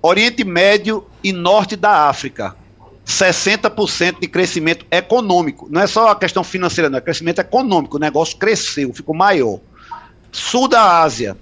[0.00, 2.56] Oriente Médio e Norte da África
[3.08, 5.66] 60% de crescimento econômico.
[5.70, 7.96] Não é só a questão financeira, não, é crescimento econômico.
[7.96, 9.60] O negócio cresceu, ficou maior.
[10.30, 11.34] Sul da Ásia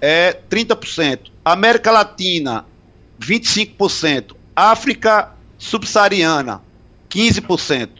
[0.00, 1.30] é 30%.
[1.44, 2.64] América Latina,
[3.20, 4.34] 25%.
[4.56, 6.62] África subsaariana,
[7.10, 7.90] 15%.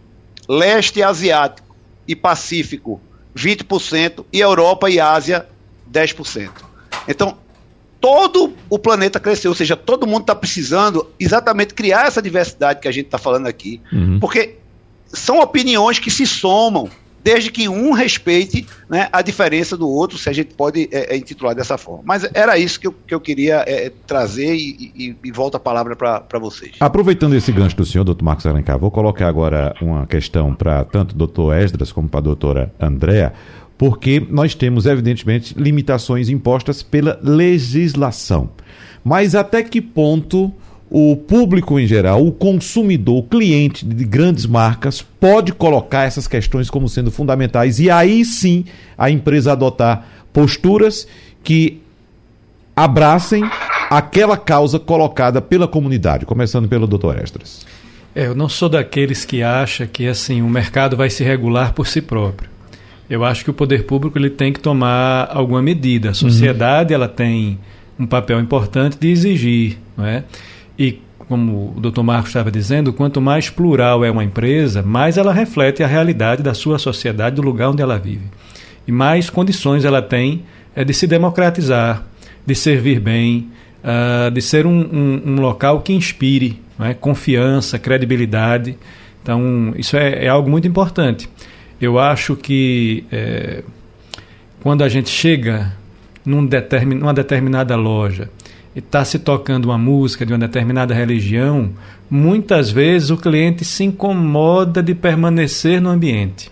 [0.48, 1.76] Leste Asiático
[2.08, 3.02] e Pacífico,
[3.36, 4.24] 20%.
[4.32, 5.46] E Europa e Ásia,
[5.92, 6.50] 10%.
[7.06, 7.36] Então,
[8.00, 12.88] todo o planeta cresceu, ou seja, todo mundo está precisando exatamente criar essa diversidade que
[12.88, 14.18] a gente está falando aqui, uhum.
[14.18, 14.56] porque
[15.12, 16.88] são opiniões que se somam,
[17.22, 21.16] desde que um respeite né, a diferença do outro, se a gente pode é, é,
[21.16, 22.02] intitular dessa forma.
[22.04, 25.60] Mas era isso que eu, que eu queria é, trazer e, e, e volta a
[25.60, 26.76] palavra para vocês.
[26.80, 31.12] Aproveitando esse gancho do senhor, doutor Marcos Alencar, vou colocar agora uma questão para tanto
[31.12, 33.34] o doutor Esdras como para a doutora Andréa
[33.80, 38.50] porque nós temos, evidentemente, limitações impostas pela legislação.
[39.02, 40.52] Mas até que ponto
[40.90, 46.68] o público em geral, o consumidor, o cliente de grandes marcas, pode colocar essas questões
[46.68, 48.66] como sendo fundamentais e aí sim
[48.98, 51.08] a empresa adotar posturas
[51.42, 51.80] que
[52.76, 53.42] abracem
[53.88, 57.16] aquela causa colocada pela comunidade, começando pelo Dr.
[57.24, 57.64] Estras.
[58.14, 61.86] É, eu não sou daqueles que acha que assim o mercado vai se regular por
[61.86, 62.59] si próprio.
[63.10, 66.10] Eu acho que o poder público ele tem que tomar alguma medida.
[66.10, 67.00] A sociedade uhum.
[67.00, 67.58] ela tem
[67.98, 70.22] um papel importante de exigir, não é?
[70.78, 72.02] E como o Dr.
[72.02, 76.54] Marcos estava dizendo, quanto mais plural é uma empresa, mais ela reflete a realidade da
[76.54, 78.24] sua sociedade, do lugar onde ela vive.
[78.86, 80.42] E mais condições ela tem
[80.74, 82.04] é, de se democratizar,
[82.44, 83.48] de servir bem,
[83.84, 86.94] uh, de ser um, um, um, local que inspire é?
[86.94, 88.76] confiança, credibilidade.
[89.22, 91.28] Então, isso é, é algo muito importante.
[91.80, 93.62] Eu acho que é,
[94.60, 95.72] quando a gente chega
[96.24, 98.30] num determin, numa determinada loja
[98.74, 101.70] e está se tocando uma música de uma determinada religião,
[102.10, 106.50] muitas vezes o cliente se incomoda de permanecer no ambiente.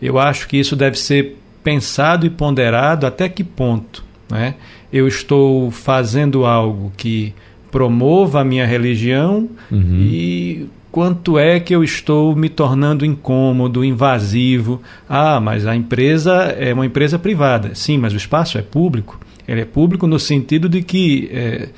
[0.00, 4.54] Eu acho que isso deve ser pensado e ponderado até que ponto né?
[4.92, 7.34] eu estou fazendo algo que
[7.70, 9.98] promova a minha religião uhum.
[10.00, 14.80] e quanto é que eu estou me tornando incômodo, invasivo.
[15.08, 17.74] Ah, mas a empresa é uma empresa privada.
[17.74, 19.20] Sim, mas o espaço é público.
[19.46, 21.68] Ele é público no sentido de que é,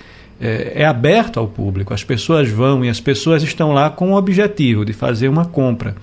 [0.41, 1.95] é, é aberto ao público.
[1.95, 5.95] As pessoas vão e as pessoas estão lá com o objetivo de fazer uma compra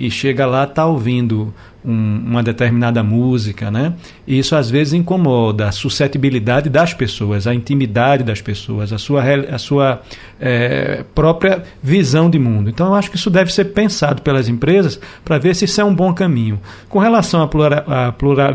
[0.00, 1.52] e chega lá está ouvindo
[1.84, 3.92] um, uma determinada música, né?
[4.26, 9.22] E isso às vezes incomoda a suscetibilidade das pessoas, a intimidade das pessoas, a sua,
[9.22, 10.00] a sua
[10.40, 12.70] é, própria visão de mundo.
[12.70, 15.84] Então eu acho que isso deve ser pensado pelas empresas para ver se isso é
[15.84, 16.58] um bom caminho.
[16.88, 18.54] Com relação à plural, a plural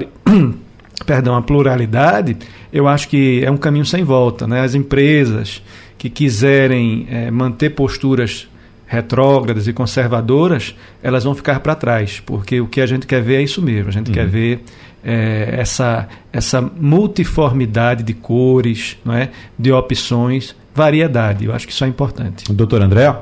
[1.05, 2.37] perdão, a pluralidade,
[2.73, 4.47] eu acho que é um caminho sem volta.
[4.47, 4.61] Né?
[4.61, 5.61] As empresas
[5.95, 8.47] que quiserem é, manter posturas
[8.95, 13.35] retrógradas e conservadoras, elas vão ficar para trás, porque o que a gente quer ver
[13.35, 14.13] é isso mesmo, a gente uhum.
[14.13, 14.63] quer ver
[15.03, 19.29] é, essa, essa multiformidade de cores, não é?
[19.57, 21.45] de opções, variedade.
[21.45, 22.51] Eu acho que isso é importante.
[22.51, 23.15] Doutor André?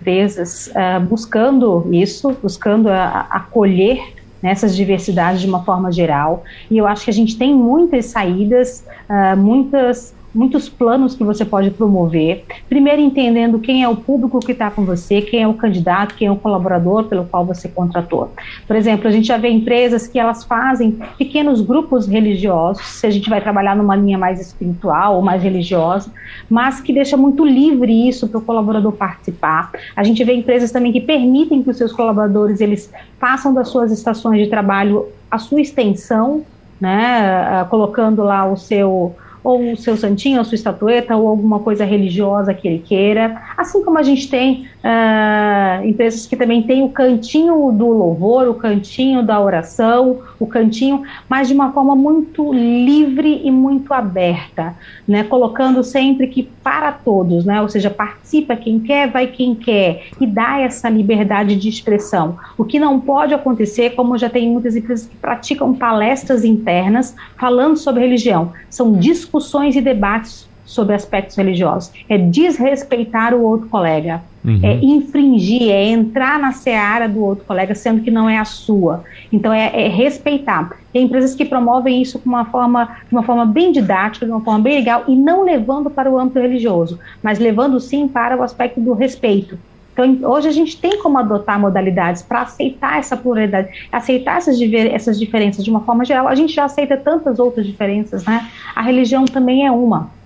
[0.00, 6.44] Empresas uh, buscando isso, buscando uh, acolher nessas diversidades de uma forma geral.
[6.70, 11.44] E eu acho que a gente tem muitas saídas, uh, muitas muitos planos que você
[11.44, 12.44] pode promover.
[12.68, 16.28] Primeiro, entendendo quem é o público que está com você, quem é o candidato, quem
[16.28, 18.30] é o colaborador pelo qual você contratou.
[18.66, 23.10] Por exemplo, a gente já vê empresas que elas fazem pequenos grupos religiosos, se a
[23.10, 26.10] gente vai trabalhar numa linha mais espiritual ou mais religiosa,
[26.48, 29.72] mas que deixa muito livre isso para o colaborador participar.
[29.96, 33.90] A gente vê empresas também que permitem que os seus colaboradores eles façam das suas
[33.90, 36.44] estações de trabalho a sua extensão,
[36.80, 39.14] né, colocando lá o seu
[39.48, 43.40] ou o seu santinho, a sua estatueta, ou alguma coisa religiosa que ele queira.
[43.56, 48.54] Assim como a gente tem uh, empresas que também tem o cantinho do louvor, o
[48.54, 54.76] cantinho da oração, o cantinho, mas de uma forma muito livre e muito aberta,
[55.06, 55.24] né?
[55.24, 57.62] Colocando sempre que para todos, né?
[57.62, 62.36] Ou seja, participa quem quer, vai quem quer e dá essa liberdade de expressão.
[62.58, 67.78] O que não pode acontecer, como já tem muitas empresas que praticam palestras internas falando
[67.78, 71.90] sobre religião, são discussões e debates sobre aspectos religiosos.
[72.08, 74.60] É desrespeitar o outro colega, uhum.
[74.62, 79.02] é infringir, é entrar na seara do outro colega, sendo que não é a sua.
[79.32, 80.76] Então é, é respeitar.
[80.92, 84.42] Tem empresas que promovem isso com uma forma, de uma forma bem didática, de uma
[84.42, 88.42] forma bem legal, e não levando para o âmbito religioso, mas levando sim para o
[88.42, 89.58] aspecto do respeito.
[89.92, 95.18] Então, hoje a gente tem como adotar modalidades para aceitar essa pluralidade, aceitar essas, essas
[95.18, 96.28] diferenças de uma forma geral.
[96.28, 98.48] A gente já aceita tantas outras diferenças, né?
[98.76, 100.17] A religião também é uma.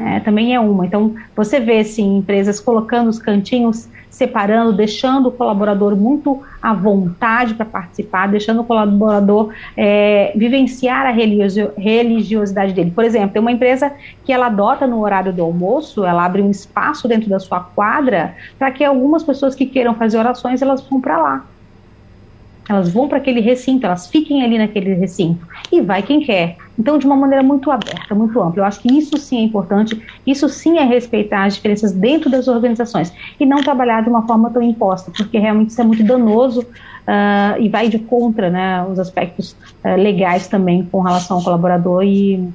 [0.00, 0.86] É, também é uma.
[0.86, 7.54] Então, você vê, sim, empresas colocando os cantinhos, separando, deixando o colaborador muito à vontade
[7.54, 12.90] para participar, deixando o colaborador é, vivenciar a religiosidade dele.
[12.90, 13.92] Por exemplo, tem uma empresa
[14.24, 18.34] que ela adota no horário do almoço, ela abre um espaço dentro da sua quadra
[18.58, 21.51] para que algumas pessoas que queiram fazer orações, elas vão para lá.
[22.68, 25.46] Elas vão para aquele recinto, elas fiquem ali naquele recinto.
[25.70, 26.56] E vai quem quer.
[26.78, 28.62] Então, de uma maneira muito aberta, muito ampla.
[28.62, 32.48] Eu acho que isso sim é importante, isso sim é respeitar as diferenças dentro das
[32.48, 36.60] organizações e não trabalhar de uma forma tão imposta, porque realmente isso é muito danoso
[36.62, 42.02] uh, e vai de contra né, os aspectos uh, legais também com relação ao colaborador
[42.04, 42.48] e,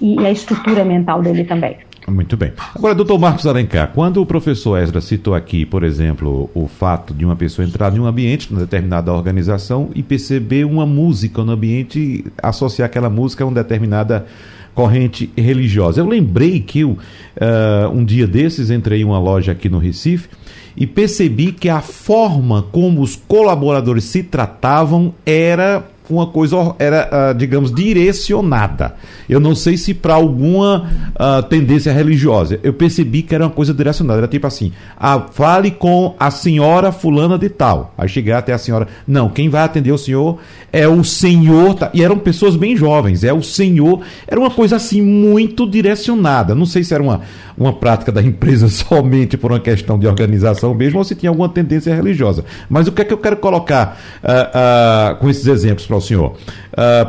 [0.00, 1.76] e a estrutura mental dele também.
[2.10, 2.52] Muito bem.
[2.74, 7.24] Agora, doutor Marcos Alencar, quando o professor Ezra citou aqui, por exemplo, o fato de
[7.24, 12.24] uma pessoa entrar em um ambiente, numa determinada organização, e perceber uma música no ambiente,
[12.42, 14.26] associar aquela música a uma determinada
[14.74, 16.00] corrente religiosa.
[16.00, 20.28] Eu lembrei que eu, uh, um dia desses entrei em uma loja aqui no Recife
[20.76, 25.84] e percebi que a forma como os colaboradores se tratavam era
[26.14, 28.94] uma coisa, era, uh, digamos, direcionada.
[29.28, 32.58] Eu não sei se para alguma uh, tendência religiosa.
[32.62, 34.20] Eu percebi que era uma coisa direcionada.
[34.20, 37.94] Era tipo assim: ah, fale com a senhora fulana de tal.
[37.96, 38.88] Aí chegar até a senhora.
[39.06, 40.38] Não, quem vai atender o senhor
[40.72, 41.76] é o senhor.
[41.94, 43.22] E eram pessoas bem jovens.
[43.24, 44.00] É o senhor.
[44.26, 46.54] Era uma coisa assim muito direcionada.
[46.54, 47.20] Não sei se era uma,
[47.56, 51.48] uma prática da empresa somente por uma questão de organização mesmo ou se tinha alguma
[51.48, 52.44] tendência religiosa.
[52.68, 56.34] Mas o que é que eu quero colocar uh, com esses exemplos para o senhor?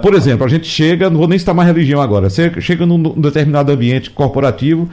[0.01, 2.29] por exemplo, a gente chega, não vou nem citar mais religião agora.
[2.29, 4.89] Você chega num determinado ambiente corporativo,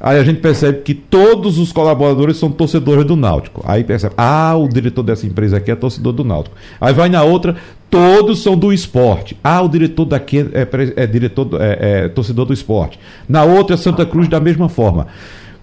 [0.00, 3.62] aí a gente percebe que todos os colaboradores são torcedores do Náutico.
[3.64, 6.56] Aí percebe, ah, o diretor dessa empresa aqui é torcedor do Náutico.
[6.80, 7.56] Aí vai na outra,
[7.90, 9.36] todos são do esporte.
[9.42, 12.98] Ah, o diretor daqui é, é, é diretor, é, é torcedor do esporte.
[13.28, 15.06] Na outra, Santa Cruz, da mesma forma.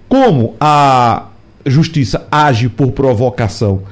[0.08, 1.28] Como a
[1.66, 3.84] justiça age por provocação?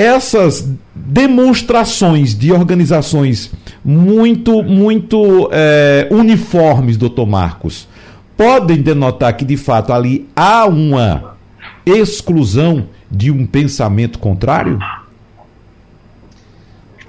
[0.00, 3.52] Essas demonstrações de organizações
[3.84, 7.86] muito, muito é, uniformes, doutor Marcos,
[8.34, 11.34] podem denotar que de fato ali há uma
[11.84, 14.78] exclusão de um pensamento contrário?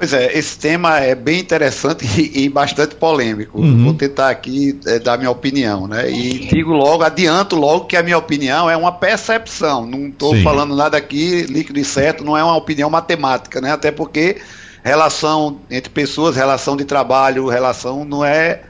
[0.02, 3.62] Pois é, esse tema é bem interessante e, e bastante polêmico.
[3.62, 3.84] Uhum.
[3.84, 6.10] Vou tentar aqui é, dar minha opinião, né?
[6.10, 9.86] E digo logo, adianto logo que a minha opinião é uma percepção.
[9.86, 13.74] Não estou falando nada aqui líquido e certo, não é uma opinião matemática, né?
[13.74, 14.42] Até porque
[14.84, 18.64] relação entre pessoas, relação de trabalho, relação não é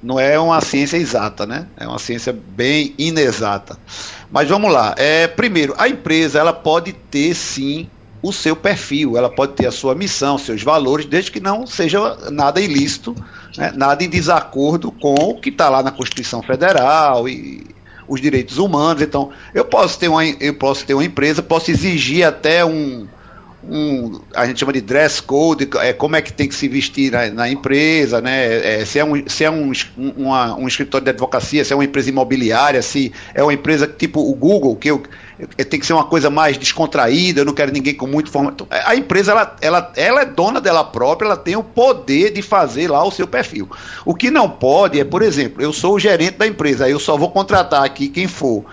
[0.00, 1.66] não é uma ciência exata, né?
[1.76, 3.76] É uma ciência bem inexata.
[4.30, 4.94] Mas vamos lá.
[4.96, 7.90] É, primeiro, a empresa ela pode ter sim
[8.22, 12.16] o seu perfil, ela pode ter a sua missão, seus valores, desde que não seja
[12.30, 13.14] nada ilícito,
[13.56, 17.66] né, nada em desacordo com o que está lá na Constituição Federal e
[18.06, 19.02] os direitos humanos.
[19.02, 23.06] Então, eu posso ter uma, eu posso ter uma empresa, posso exigir até um,
[23.62, 27.12] um, a gente chama de dress code, é, como é que tem que se vestir
[27.12, 28.80] na, na empresa, né?
[28.80, 29.72] É, se é, um, se é um,
[30.16, 34.20] uma, um escritório de advocacia, se é uma empresa imobiliária, se é uma empresa tipo
[34.20, 35.02] o Google, que eu,
[35.68, 38.66] tem que ser uma coisa mais descontraída, eu não quero ninguém com muito formato.
[38.70, 42.90] A empresa, ela, ela, ela é dona dela própria, ela tem o poder de fazer
[42.90, 43.68] lá o seu perfil.
[44.04, 47.16] O que não pode é, por exemplo, eu sou o gerente da empresa, eu só
[47.16, 48.64] vou contratar aqui quem for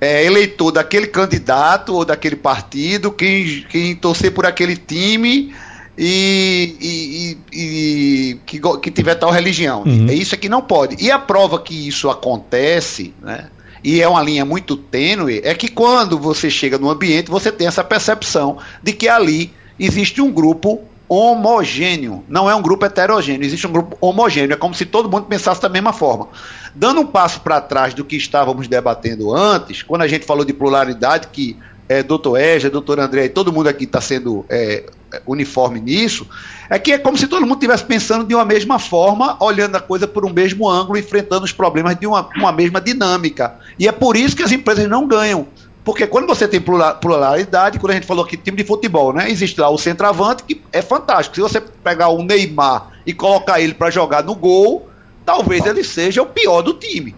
[0.00, 5.54] é, eleitor daquele candidato ou daquele partido, quem, quem torcer por aquele time
[5.96, 9.82] e, e, e que, que tiver tal religião.
[9.86, 10.08] Uhum.
[10.08, 11.02] É isso é que não pode.
[11.02, 13.48] E a prova que isso acontece, né?
[13.82, 17.66] E é uma linha muito tênue, é que quando você chega no ambiente, você tem
[17.66, 23.66] essa percepção de que ali existe um grupo homogêneo, não é um grupo heterogêneo, existe
[23.66, 26.28] um grupo homogêneo, é como se todo mundo pensasse da mesma forma.
[26.74, 30.52] Dando um passo para trás do que estávamos debatendo antes, quando a gente falou de
[30.52, 31.56] pluralidade, que
[31.88, 34.84] é, doutor Eja, doutor André, todo mundo aqui está sendo é,
[35.26, 36.26] uniforme nisso,
[36.68, 39.80] é que é como se todo mundo estivesse pensando de uma mesma forma, olhando a
[39.80, 43.56] coisa por um mesmo ângulo, enfrentando os problemas de uma, uma mesma dinâmica.
[43.78, 45.46] E é por isso que as empresas não ganham.
[45.84, 49.30] Porque quando você tem pluralidade, quando a gente falou aqui time de futebol, né?
[49.30, 51.36] Existe lá o centroavante, que é fantástico.
[51.36, 54.88] Se você pegar o Neymar e colocar ele para jogar no gol,
[55.24, 57.14] talvez ele seja o pior do time.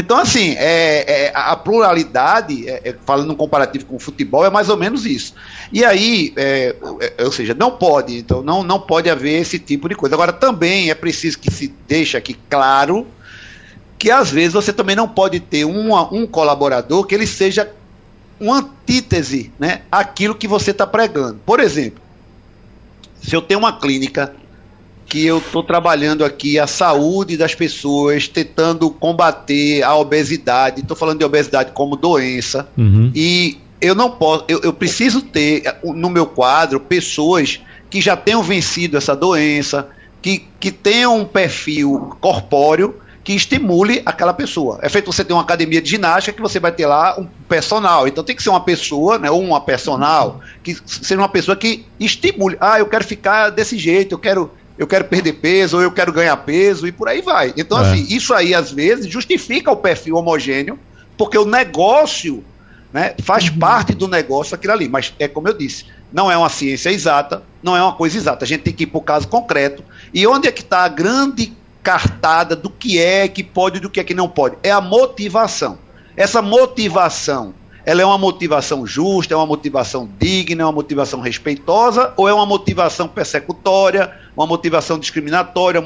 [0.00, 4.50] Então, assim, é, é a pluralidade, é, é, falando um comparativo com o futebol, é
[4.50, 5.34] mais ou menos isso.
[5.72, 6.74] E aí, é,
[7.18, 10.14] é, ou seja, não pode, então não, não pode haver esse tipo de coisa.
[10.14, 13.06] Agora, também é preciso que se deixe aqui claro
[13.98, 17.70] que às vezes você também não pode ter uma, um colaborador que ele seja
[18.40, 21.38] uma antítese né, àquilo que você está pregando.
[21.44, 22.00] Por exemplo,
[23.22, 24.34] se eu tenho uma clínica
[25.10, 30.82] que eu estou trabalhando aqui a saúde das pessoas, tentando combater a obesidade.
[30.82, 32.68] Estou falando de obesidade como doença.
[32.78, 33.10] Uhum.
[33.12, 38.40] E eu não posso, eu, eu, preciso ter no meu quadro pessoas que já tenham
[38.40, 39.88] vencido essa doença,
[40.22, 42.94] que, que tenham um perfil corpóreo
[43.24, 44.78] que estimule aquela pessoa.
[44.80, 48.06] É feito você ter uma academia de ginástica que você vai ter lá um personal.
[48.06, 51.84] Então tem que ser uma pessoa, né, ou uma personal, que seja uma pessoa que
[51.98, 52.56] estimule.
[52.60, 56.10] Ah, eu quero ficar desse jeito, eu quero eu quero perder peso, ou eu quero
[56.10, 57.52] ganhar peso, e por aí vai.
[57.54, 57.82] Então, é.
[57.82, 60.78] assim, isso aí, às vezes, justifica o perfil homogêneo,
[61.18, 62.42] porque o negócio
[62.90, 63.58] né, faz uhum.
[63.58, 64.88] parte do negócio aquilo ali.
[64.88, 68.46] Mas é como eu disse, não é uma ciência exata, não é uma coisa exata.
[68.46, 69.84] A gente tem que ir para o caso concreto.
[70.14, 71.52] E onde é que está a grande
[71.82, 74.56] cartada do que é que pode e do que é que não pode?
[74.62, 75.78] É a motivação.
[76.16, 77.52] Essa motivação
[77.84, 82.34] ela é uma motivação justa, é uma motivação digna, é uma motivação respeitosa ou é
[82.34, 85.82] uma motivação persecutória, uma motivação discriminatória,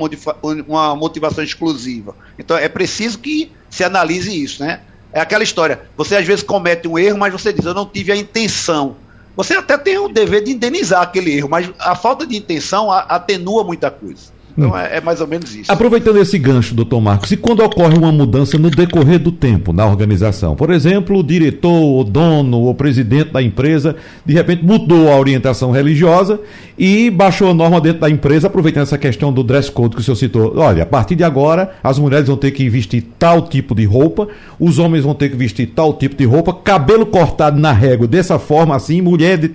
[0.67, 2.17] uma motivação exclusiva?
[2.39, 4.81] Então é preciso que se analise isso, né?
[5.13, 8.11] É aquela história, você às vezes comete um erro, mas você diz, eu não tive
[8.11, 8.97] a intenção.
[9.37, 13.63] Você até tem o dever de indenizar aquele erro, mas a falta de intenção atenua
[13.65, 14.34] muita coisa.
[14.57, 14.77] Então hum.
[14.77, 15.71] é, é, mais ou menos isso.
[15.71, 19.85] Aproveitando esse gancho, doutor Marcos, e quando ocorre uma mudança no decorrer do tempo na
[19.87, 20.55] organização?
[20.55, 25.71] Por exemplo, o diretor, o dono, o presidente da empresa, de repente mudou a orientação
[25.71, 26.41] religiosa
[26.79, 30.05] e baixou a norma dentro da empresa, aproveitando essa questão do dress code que o
[30.05, 30.57] senhor citou.
[30.57, 34.29] Olha, a partir de agora, as mulheres vão ter que vestir tal tipo de roupa,
[34.59, 38.39] os homens vão ter que vestir tal tipo de roupa, cabelo cortado na régua dessa
[38.39, 39.51] forma assim, mulher de.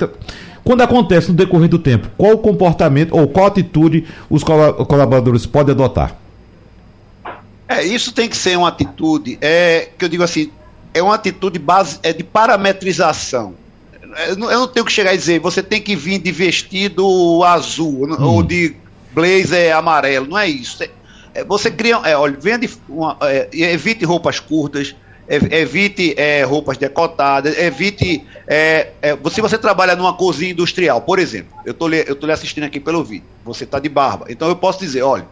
[0.64, 6.16] Quando acontece no decorrer do tempo, qual comportamento ou qual atitude os colaboradores podem adotar?
[7.68, 10.52] É, isso tem que ser uma atitude, é, que eu digo assim,
[10.94, 13.54] é uma atitude base, é de parametrização.
[14.28, 18.24] Eu não tenho que chegar e dizer, você tem que vir de vestido azul hum.
[18.24, 18.76] ou de
[19.12, 20.84] blazer amarelo, não é isso.
[20.84, 20.90] É,
[21.36, 24.96] é você cria, é, olha, vende, uma, é, evite roupas curtas,
[25.30, 28.26] evite é, roupas decotadas, evite.
[28.48, 32.34] É, é, se você trabalha numa cozinha industrial, por exemplo, eu estou eu tô lhe
[32.34, 34.26] assistindo aqui pelo vídeo, você está de barba.
[34.30, 35.28] Então eu posso dizer: olha,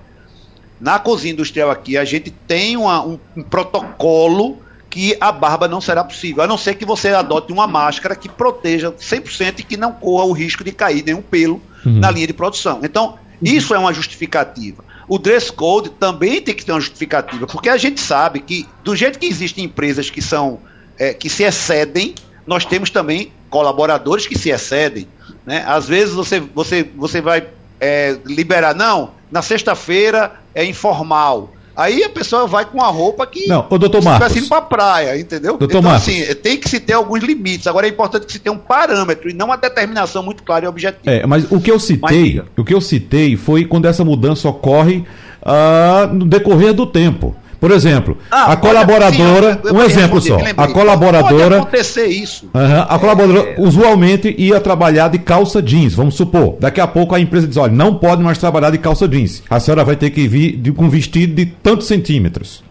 [0.80, 5.82] na cozinha industrial aqui, a gente tem uma, um, um protocolo que a barba não
[5.82, 9.76] será possível, a não ser que você adote uma máscara que proteja 100% e que
[9.76, 12.00] não corra o risco de cair nenhum pelo uhum.
[12.00, 12.80] na linha de produção.
[12.84, 17.70] Então, isso é uma justificativa o dress code também tem que ter uma justificativa, porque
[17.70, 20.60] a gente sabe que, do jeito que existem empresas que são
[21.00, 22.14] é, que se excedem,
[22.46, 25.08] nós temos também colaboradores que se excedem.
[25.46, 25.64] Né?
[25.66, 27.48] Às vezes você, você, você vai
[27.80, 31.54] é, liberar, não, na sexta-feira é informal.
[31.78, 35.20] Aí a pessoa vai com a roupa que não, o doutor Marcos, indo para praia,
[35.20, 35.58] entendeu?
[35.60, 36.08] Doutor então, Marcos.
[36.08, 37.68] assim, tem que se ter alguns limites.
[37.68, 40.68] Agora é importante que se tenha um parâmetro e não uma determinação muito clara e
[40.68, 41.16] objetiva.
[41.16, 44.50] É, mas o que eu citei, mas, o que eu citei foi quando essa mudança
[44.50, 45.06] ocorre
[45.44, 47.36] uh, no decorrer do tempo.
[47.60, 52.46] Por exemplo, ah, a colaboradora, sim, um exemplo só, a colaboradora, pode acontecer isso.
[52.48, 53.56] Uh a colaboradora é...
[53.58, 56.58] usualmente ia trabalhar de calça jeans, vamos supor.
[56.60, 59.42] Daqui a pouco a empresa diz, olha, não pode mais trabalhar de calça jeans.
[59.50, 62.64] A senhora vai ter que vir de, com vestido de tantos centímetros.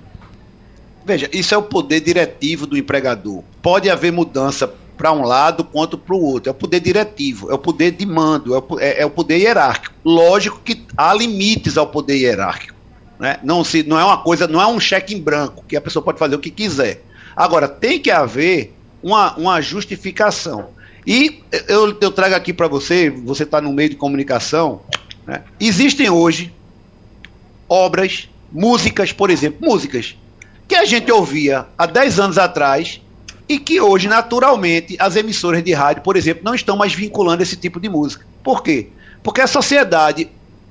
[1.04, 3.42] Veja, isso é o poder diretivo do empregador.
[3.62, 6.48] Pode haver mudança para um lado quanto para o outro.
[6.48, 9.38] É o poder diretivo, é o poder de mando, é o, é, é o poder
[9.38, 9.94] hierárquico.
[10.04, 12.75] Lógico que há limites ao poder hierárquico.
[13.18, 13.38] Né?
[13.42, 16.02] Não, se, não é uma coisa, não é um cheque em branco que a pessoa
[16.02, 17.02] pode fazer o que quiser.
[17.34, 20.70] Agora, tem que haver uma, uma justificação.
[21.06, 24.82] E eu, eu trago aqui para você, você está no meio de comunicação,
[25.26, 25.42] né?
[25.60, 26.52] existem hoje
[27.68, 30.16] obras, músicas, por exemplo, músicas
[30.68, 33.00] que a gente ouvia há 10 anos atrás
[33.48, 37.56] e que hoje, naturalmente, as emissoras de rádio, por exemplo, não estão mais vinculando esse
[37.56, 38.26] tipo de música.
[38.42, 38.88] Por quê?
[39.22, 40.28] Porque a sociedade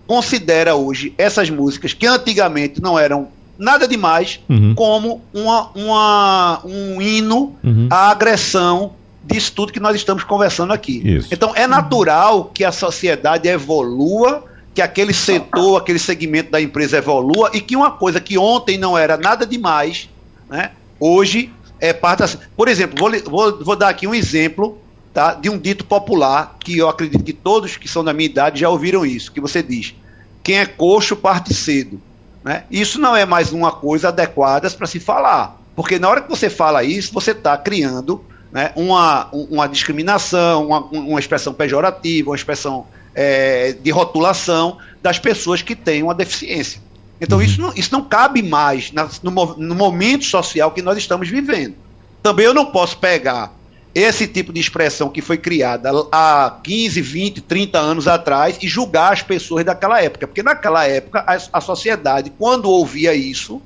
[0.07, 3.27] considera hoje essas músicas que antigamente não eram
[3.57, 4.75] nada demais uhum.
[4.75, 7.87] como uma, uma, um hino uhum.
[7.89, 8.93] à agressão
[9.23, 11.01] disso tudo que nós estamos conversando aqui.
[11.03, 11.29] Isso.
[11.31, 14.43] Então é natural que a sociedade evolua,
[14.73, 18.97] que aquele setor, aquele segmento da empresa evolua e que uma coisa que ontem não
[18.97, 20.09] era nada demais,
[20.49, 22.37] né, hoje é parte assim.
[22.55, 24.77] Por exemplo, vou, vou, vou dar aqui um exemplo
[25.15, 28.59] tá, de um dito popular que eu acredito que todos que são da minha idade
[28.59, 29.95] já ouviram isso, que você diz:
[30.43, 32.01] quem é coxo parte cedo.
[32.43, 32.65] Né?
[32.69, 35.59] Isso não é mais uma coisa adequada para se falar.
[35.73, 40.79] Porque na hora que você fala isso, você está criando né, uma, uma discriminação, uma,
[40.81, 42.85] uma expressão pejorativa, uma expressão
[43.15, 46.81] é, de rotulação das pessoas que têm uma deficiência.
[47.19, 47.43] Então, uhum.
[47.43, 51.75] isso, não, isso não cabe mais na, no, no momento social que nós estamos vivendo.
[52.21, 53.53] Também eu não posso pegar
[53.95, 59.13] esse tipo de expressão que foi criada há 15, 20, 30 anos atrás e julgar
[59.13, 60.27] as pessoas daquela época.
[60.27, 63.61] Porque naquela época a, a sociedade, quando ouvia isso,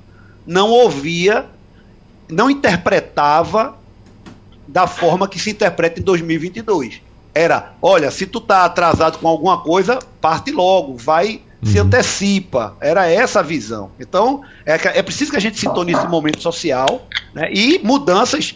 [0.46, 1.48] não ouvia,
[2.30, 3.76] não interpretava
[4.68, 7.02] da forma que se interpreta em 2022.
[7.34, 11.72] Era, olha, se tu tá atrasado com alguma coisa, parte logo, vai, uhum.
[11.72, 12.78] se antecipa.
[12.80, 13.90] Era essa a visão.
[14.00, 18.56] Então, é, é preciso que a gente sintonize o momento social né, e mudanças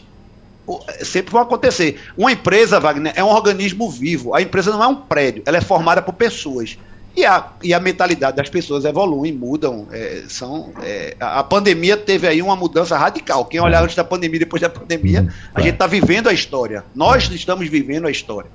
[1.03, 1.99] sempre vão acontecer.
[2.18, 4.34] Uma empresa, Wagner, é um organismo vivo.
[4.34, 6.78] A empresa não é um prédio, ela é formada por pessoas.
[7.16, 9.88] E a, e a mentalidade das pessoas evolui, mudam.
[9.91, 13.45] É, são, é, a pandemia teve aí uma mudança radical.
[13.45, 15.64] Quem olhar antes da pandemia depois da pandemia, a é.
[15.64, 16.84] gente está vivendo a história.
[16.95, 18.49] Nós estamos vivendo a história.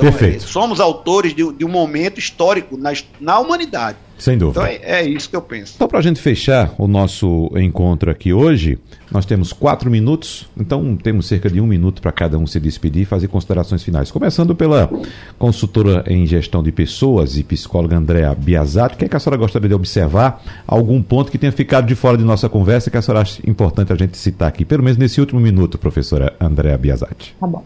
[0.00, 0.44] Então, Perfeito.
[0.44, 3.98] É, somos autores de, de, um momento histórico na, na humanidade.
[4.18, 4.70] Sem dúvida.
[4.70, 5.74] Então é, é isso que eu penso.
[5.76, 8.78] Então, para a gente fechar o nosso encontro aqui hoje,
[9.10, 13.02] nós temos quatro minutos, então temos cerca de um minuto para cada um se despedir
[13.02, 14.10] e fazer considerações finais.
[14.10, 14.90] Começando pela
[15.38, 19.38] consultora em gestão de pessoas e psicóloga Andréa Biasato, o que, é que a senhora
[19.38, 20.42] gostaria de observar?
[20.66, 23.90] Algum ponto que tenha ficado de fora de nossa conversa que a senhora acha importante
[23.90, 27.34] a gente citar aqui, pelo menos nesse último minuto, professora Andréa Biasati.
[27.40, 27.64] Tá bom.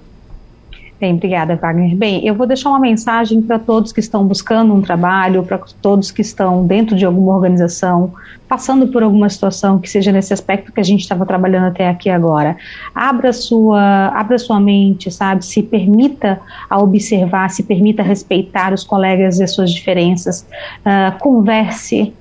[1.13, 1.95] Obrigada, Wagner.
[1.97, 6.11] Bem, eu vou deixar uma mensagem para todos que estão buscando um trabalho, para todos
[6.11, 8.13] que estão dentro de alguma organização,
[8.49, 12.09] passando por alguma situação que seja nesse aspecto que a gente estava trabalhando até aqui
[12.09, 12.57] agora.
[12.95, 15.45] Abra sua, abra sua mente, sabe?
[15.45, 16.41] Se permita
[16.71, 20.47] a observar, se permita respeitar os colegas e as suas diferenças.
[20.81, 22.13] Uh, converse,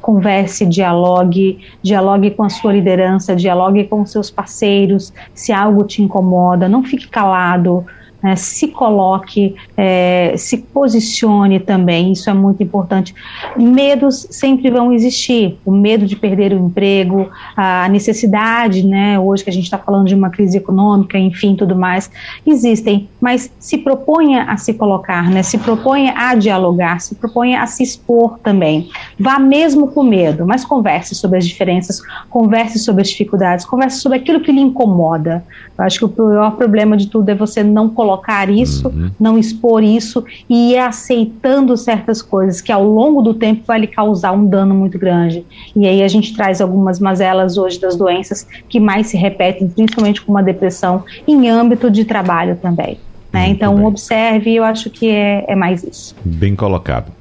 [0.00, 6.68] converse, dialogue, dialogue com a sua liderança, dialogue com seus parceiros, se algo te incomoda,
[6.68, 7.84] não fique calado,
[8.22, 13.14] né, se coloque, é, se posicione também, isso é muito importante.
[13.56, 19.50] Medos sempre vão existir, o medo de perder o emprego, a necessidade, né, hoje que
[19.50, 22.10] a gente está falando de uma crise econômica, enfim, tudo mais,
[22.46, 27.66] existem, mas se proponha a se colocar, né, se proponha a dialogar, se proponha a
[27.66, 28.90] se expor também.
[29.18, 34.18] Vá mesmo com medo, mas converse sobre as diferenças, converse sobre as dificuldades, converse sobre
[34.18, 35.44] aquilo que lhe incomoda.
[35.76, 39.10] Eu acho que o pior problema de tudo é você não colocar colocar isso, uhum.
[39.20, 43.86] não expor isso e ir aceitando certas coisas que ao longo do tempo vai lhe
[43.86, 45.44] causar um dano muito grande.
[45.76, 50.22] E aí a gente traz algumas mazelas hoje das doenças que mais se repetem, principalmente
[50.22, 52.98] com uma depressão em âmbito de trabalho também.
[53.30, 53.48] Né?
[53.50, 53.84] Então bem.
[53.84, 56.16] observe, eu acho que é, é mais isso.
[56.24, 57.12] Bem colocado.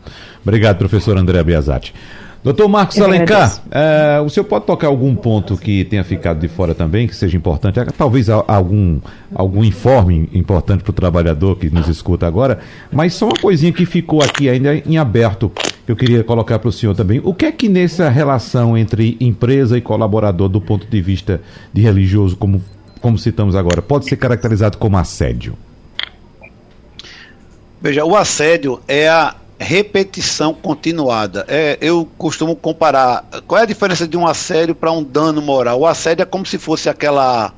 [0.42, 1.94] Obrigado, professor André Biasati.
[2.48, 6.74] Doutor Marcos Alencar, é, o senhor pode tocar algum ponto que tenha ficado de fora
[6.74, 7.78] também, que seja importante?
[7.98, 9.02] Talvez algum,
[9.36, 13.86] algum informe importante para o trabalhador que nos escuta agora, mas só uma coisinha que
[13.86, 15.52] ficou aqui ainda em aberto,
[15.86, 17.20] que eu queria colocar para o senhor também.
[17.22, 21.42] O que é que nessa relação entre empresa e colaborador, do ponto de vista
[21.74, 22.64] de religioso, como,
[23.02, 25.58] como citamos agora, pode ser caracterizado como assédio?
[27.82, 31.46] Veja, o assédio é a repetição continuada.
[31.48, 33.26] É, eu costumo comparar.
[33.48, 35.80] Qual é a diferença de um assédio para um dano moral?
[35.80, 37.54] O assédio é como se fosse aquela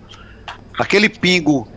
[0.77, 1.67] aquele pingo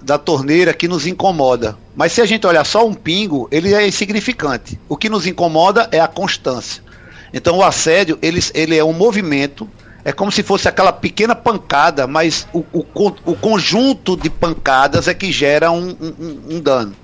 [0.00, 1.76] da torneira que nos incomoda.
[1.94, 4.80] Mas se a gente olhar só um pingo, ele é insignificante.
[4.88, 6.82] O que nos incomoda é a constância.
[7.32, 9.68] Então o assédio, ele, ele é um movimento,
[10.04, 15.14] é como se fosse aquela pequena pancada, mas o, o, o conjunto de pancadas é
[15.14, 16.94] que gera um, um, um dano.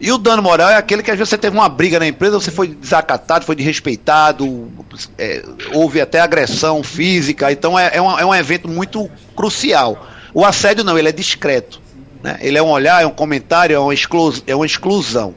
[0.00, 2.38] E o dano moral é aquele que às vezes você teve uma briga na empresa,
[2.38, 4.70] você foi desacatado, foi desrespeitado,
[5.16, 10.06] é, houve até agressão física, então é, é, um, é um evento muito crucial.
[10.32, 11.80] O assédio não, ele é discreto.
[12.22, 12.38] Né?
[12.40, 15.34] Ele é um olhar, é um comentário, é uma, exclus, é uma exclusão.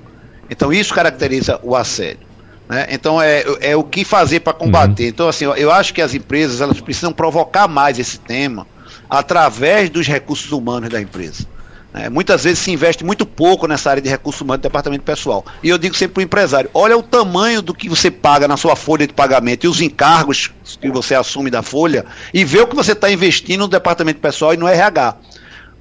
[0.50, 2.28] Então isso caracteriza o assédio.
[2.70, 2.88] Né?
[2.92, 5.04] Então é, é o que fazer para combater.
[5.04, 5.10] Uhum.
[5.10, 8.68] Então, assim, eu, eu acho que as empresas elas precisam provocar mais esse tema
[9.10, 11.46] através dos recursos humanos da empresa.
[11.94, 15.46] É, muitas vezes se investe muito pouco nessa área de recursos humanos do departamento pessoal.
[15.62, 18.56] E eu digo sempre para o empresário: olha o tamanho do que você paga na
[18.56, 22.68] sua folha de pagamento e os encargos que você assume da folha e vê o
[22.68, 25.18] que você está investindo no departamento pessoal e no RH.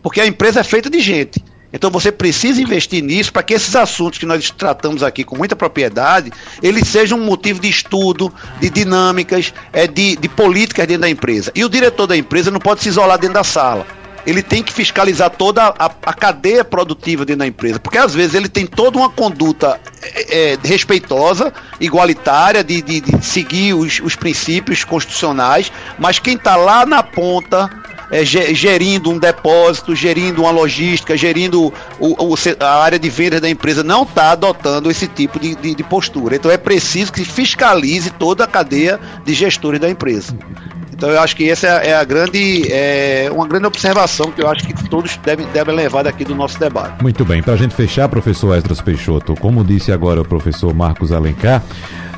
[0.03, 1.45] Porque a empresa é feita de gente.
[1.73, 5.55] Então você precisa investir nisso para que esses assuntos que nós tratamos aqui com muita
[5.55, 11.09] propriedade, eles sejam um motivo de estudo, de dinâmicas, é, de, de políticas dentro da
[11.09, 11.53] empresa.
[11.55, 14.73] E o diretor da empresa não pode se isolar dentro da sala ele tem que
[14.73, 18.99] fiscalizar toda a, a, cadeia produtiva dentro da empresa, porque às vezes ele tem toda
[18.99, 26.19] uma conduta é, é respeitosa, igualitária, de, de, de seguir os, os, princípios constitucionais, mas
[26.19, 27.71] quem está lá na ponta
[28.11, 33.49] é, gerindo um depósito, gerindo uma logística, gerindo o, o, a área de vendas da
[33.49, 36.35] empresa, não está adotando esse tipo de, de, de postura.
[36.35, 40.37] Então é preciso que fiscalize toda a cadeia de gestores da empresa.
[41.01, 44.67] Então eu acho que essa é a grande, é, uma grande observação que eu acho
[44.67, 47.03] que todos devem, devem levar daqui do nosso debate.
[47.03, 51.11] Muito bem, para a gente fechar, professor Esdras Peixoto, como disse agora o professor Marcos
[51.11, 51.63] Alencar,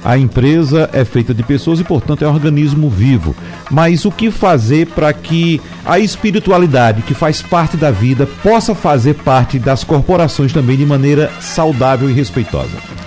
[0.04, 3.36] a empresa é feita de pessoas e, portanto, é um organismo vivo.
[3.70, 9.14] Mas o que fazer para que a espiritualidade, que faz parte da vida, possa fazer
[9.14, 13.01] parte das corporações também de maneira saudável e respeitosa?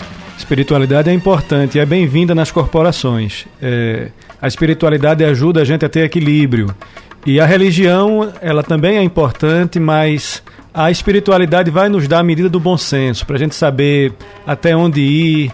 [0.45, 3.47] Espiritualidade é importante, é bem-vinda nas corporações.
[3.59, 6.67] É, a espiritualidade ajuda a gente a ter equilíbrio.
[7.25, 12.47] E a religião, ela também é importante, mas a espiritualidade vai nos dar a medida
[12.47, 14.13] do bom senso, para a gente saber
[14.45, 15.51] até onde ir,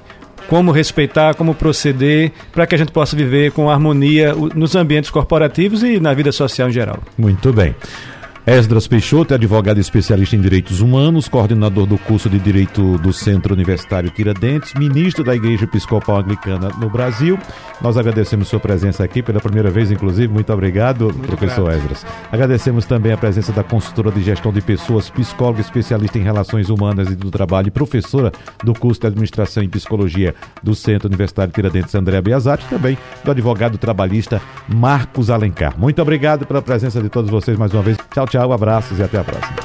[0.50, 5.84] como respeitar, como proceder, para que a gente possa viver com harmonia nos ambientes corporativos
[5.84, 7.00] e na vida social em geral.
[7.18, 7.74] Muito bem.
[8.46, 13.54] Esdras Peixoto é advogado especialista em direitos humanos, coordenador do curso de Direito do Centro
[13.54, 17.38] Universitário Tiradentes, ministro da Igreja Episcopal Anglicana no Brasil.
[17.80, 20.28] Nós agradecemos sua presença aqui pela primeira vez, inclusive.
[20.28, 21.78] Muito obrigado, Muito professor grato.
[21.78, 22.06] Esdras.
[22.32, 27.10] Agradecemos também a presença da consultora de gestão de pessoas, psicóloga especialista em relações humanas
[27.10, 28.32] e do trabalho e professora
[28.64, 30.34] do curso de Administração e Psicologia
[30.64, 35.78] do Centro Universitário Tiradentes, André Biasati, também do advogado trabalhista Marcos Alencar.
[35.78, 37.98] Muito obrigado pela presença de todos vocês mais uma vez.
[38.12, 39.56] Tchau, tchau, abraços e até a próxima.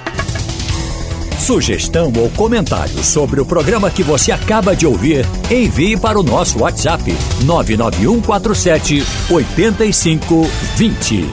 [1.38, 6.58] Sugestão ou comentário sobre o programa que você acaba de ouvir, envie para o nosso
[6.58, 11.30] WhatsApp 99147 8520.